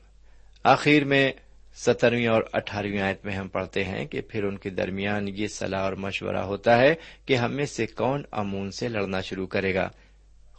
آخر 0.64 1.04
میں 1.04 1.32
سترویں 1.76 2.28
اور 2.28 2.44
اٹھارہویں 2.54 3.02
آیت 3.02 3.26
میں 3.26 3.34
ہم 3.34 3.48
پڑھتے 3.48 3.84
ہیں 3.84 4.06
کہ 4.06 4.22
پھر 4.22 4.44
ان 4.44 4.58
کے 4.58 4.70
درمیان 4.70 5.28
یہ 5.28 5.48
صلاح 5.48 5.80
اور 5.80 5.94
مشورہ 5.94 6.38
ہوتا 6.38 6.78
ہے 6.78 6.96
کہ 7.26 7.36
ہم 7.36 7.54
میں 7.54 7.66
سے 7.66 7.86
کون 7.86 8.24
امون 8.32 8.72
سے 8.72 8.88
لڑنا 8.88 9.22
شروع 9.22 9.48
کرے 9.48 9.76
گا۔ 9.76 9.90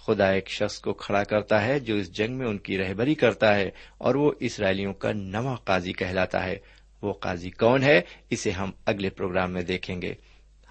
خدا 0.06 0.30
ایک 0.30 0.50
شخص 0.50 0.80
کو 0.80 0.92
کھڑا 0.92 1.24
کرتا 1.24 1.64
ہے 1.64 1.80
جو 1.80 1.94
اس 1.94 2.12
جنگ 2.12 2.38
میں 2.38 2.46
ان 2.46 2.58
کی 2.58 2.78
رہبری 2.78 3.14
کرتا 3.14 3.56
ہے 3.56 3.70
اور 3.98 4.14
وہ 4.14 4.32
اسرائیلیوں 4.40 4.94
کا 4.94 5.12
نواں 5.12 5.56
قاضی 5.56 5.92
کہلاتا 5.92 6.44
ہے۔ 6.44 6.56
وہ 7.02 7.12
قاضی 7.12 7.50
کون 7.50 7.82
ہے 7.82 8.00
اسے 8.30 8.50
ہم 8.50 8.70
اگلے 8.86 9.10
پروگرام 9.10 9.52
میں 9.52 9.62
دیکھیں 9.62 10.02
گے۔ 10.02 10.14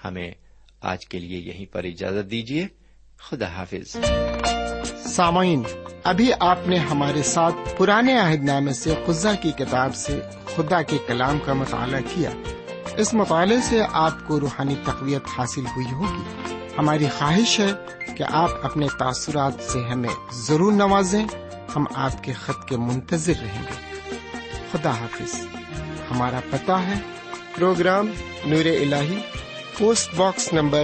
ہمیں 0.05 0.32
آج 0.82 1.05
کے 1.05 1.19
لیے 1.19 1.38
یہیں 1.38 1.73
پر 1.73 1.84
اجازت 1.84 2.32
دیجیے 2.32 2.67
خدا 3.17 3.47
حافظ۔ 3.47 3.97
سامعین، 5.10 5.63
ابھی 6.04 6.32
آپ 6.39 6.67
نے 6.67 6.78
ہمارے 6.78 7.24
ساتھ 7.24 7.56
پرانے 7.78 8.19
عہد 8.19 8.43
نامے 8.43 8.74
سے 8.74 8.93
خزہ 9.08 9.28
کی 9.41 9.52
کتاب 9.52 9.95
سے 9.95 10.22
خدا 10.56 10.82
کے 10.82 10.98
کلام 11.08 11.39
کا 11.45 11.54
مطالعہ 11.54 12.00
کیا۔ 12.13 12.30
اس 12.98 13.13
مطالعے 13.13 13.58
سے 13.62 13.82
آپ 13.91 14.28
کو 14.28 14.39
روحانی 14.39 14.76
تقویت 14.84 15.22
حاصل 15.38 15.65
ہوئی 15.65 15.91
ہوگی۔ 15.91 16.54
ہماری 16.78 17.06
خواہش 17.17 17.60
ہے 17.60 17.74
کہ 18.17 18.24
آپ 18.32 18.50
اپنے 18.63 18.88
تاثرات 19.00 19.54
سے 19.60 19.84
ہمیں 19.84 20.32
ضرور 20.32 20.74
نوازیں۔ 20.74 21.26
ہم 21.76 21.86
آپ 21.95 22.24
کے 22.24 22.34
خط 22.34 22.67
کے 22.67 22.78
منتظر 22.78 23.34
رہیں 23.41 23.63
گے۔ 23.63 24.06
خدا 24.72 24.91
حافظ۔ 24.91 25.36
ہمارا 26.12 26.39
پتہ 26.50 26.72
ہے۔ 26.72 26.93
پروگرام 27.56 28.08
نور 28.45 28.65
ال 28.65 28.93
post 29.78 30.15
box 30.15 30.54
number 30.54 30.84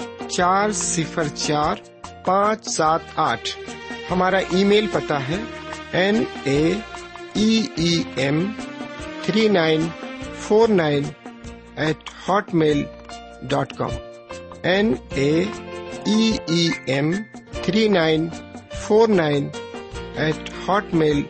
چار 0.31 0.71
صفر 0.71 1.27
چار 1.27 1.75
پانچ 2.25 2.67
سات 2.67 2.99
آٹھ۔ 3.15 3.49
ہمارا 4.11 4.37
ای 4.37 4.63
میل 4.63 4.87
پتا 4.91 5.27
ہے۔ 5.27 5.35
N 5.91 6.23
A 6.43 6.73
M 8.15 8.51
three 9.21 9.47
nine 9.47 9.87
four 10.35 10.69
nine 10.69 11.03
eight 11.75 12.09
hotmail 12.53 12.83
dot 13.41 13.73
com. 13.77 13.89
N 14.63 14.93
A 15.09 15.45
M 16.85 17.11
three 17.51 17.87
nine 17.87 18.29
four 18.73 19.07
nine 19.07 19.49
eight 20.15 20.49
hotmail 20.93 21.23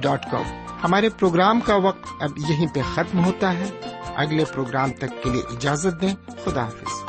dot 0.00 0.30
com. 0.30 0.66
ہمارے 0.84 1.08
پروگرام 1.08 1.60
کا 1.60 1.76
وقت 1.76 2.06
اب 2.20 2.30
یہیں 2.38 2.66
پہ 2.74 2.80
ختم 2.94 3.24
ہوتا 3.24 3.58
ہے۔ 3.58 3.70
اگلے 4.16 4.44
پروگرام 4.44 4.92
تک 4.92 5.22
کے 5.22 5.30
لیے 5.30 5.42
اجازت 5.42 6.00
دیں۔ 6.00 6.14
خدا 6.44 6.64
حافظ۔ 6.64 7.03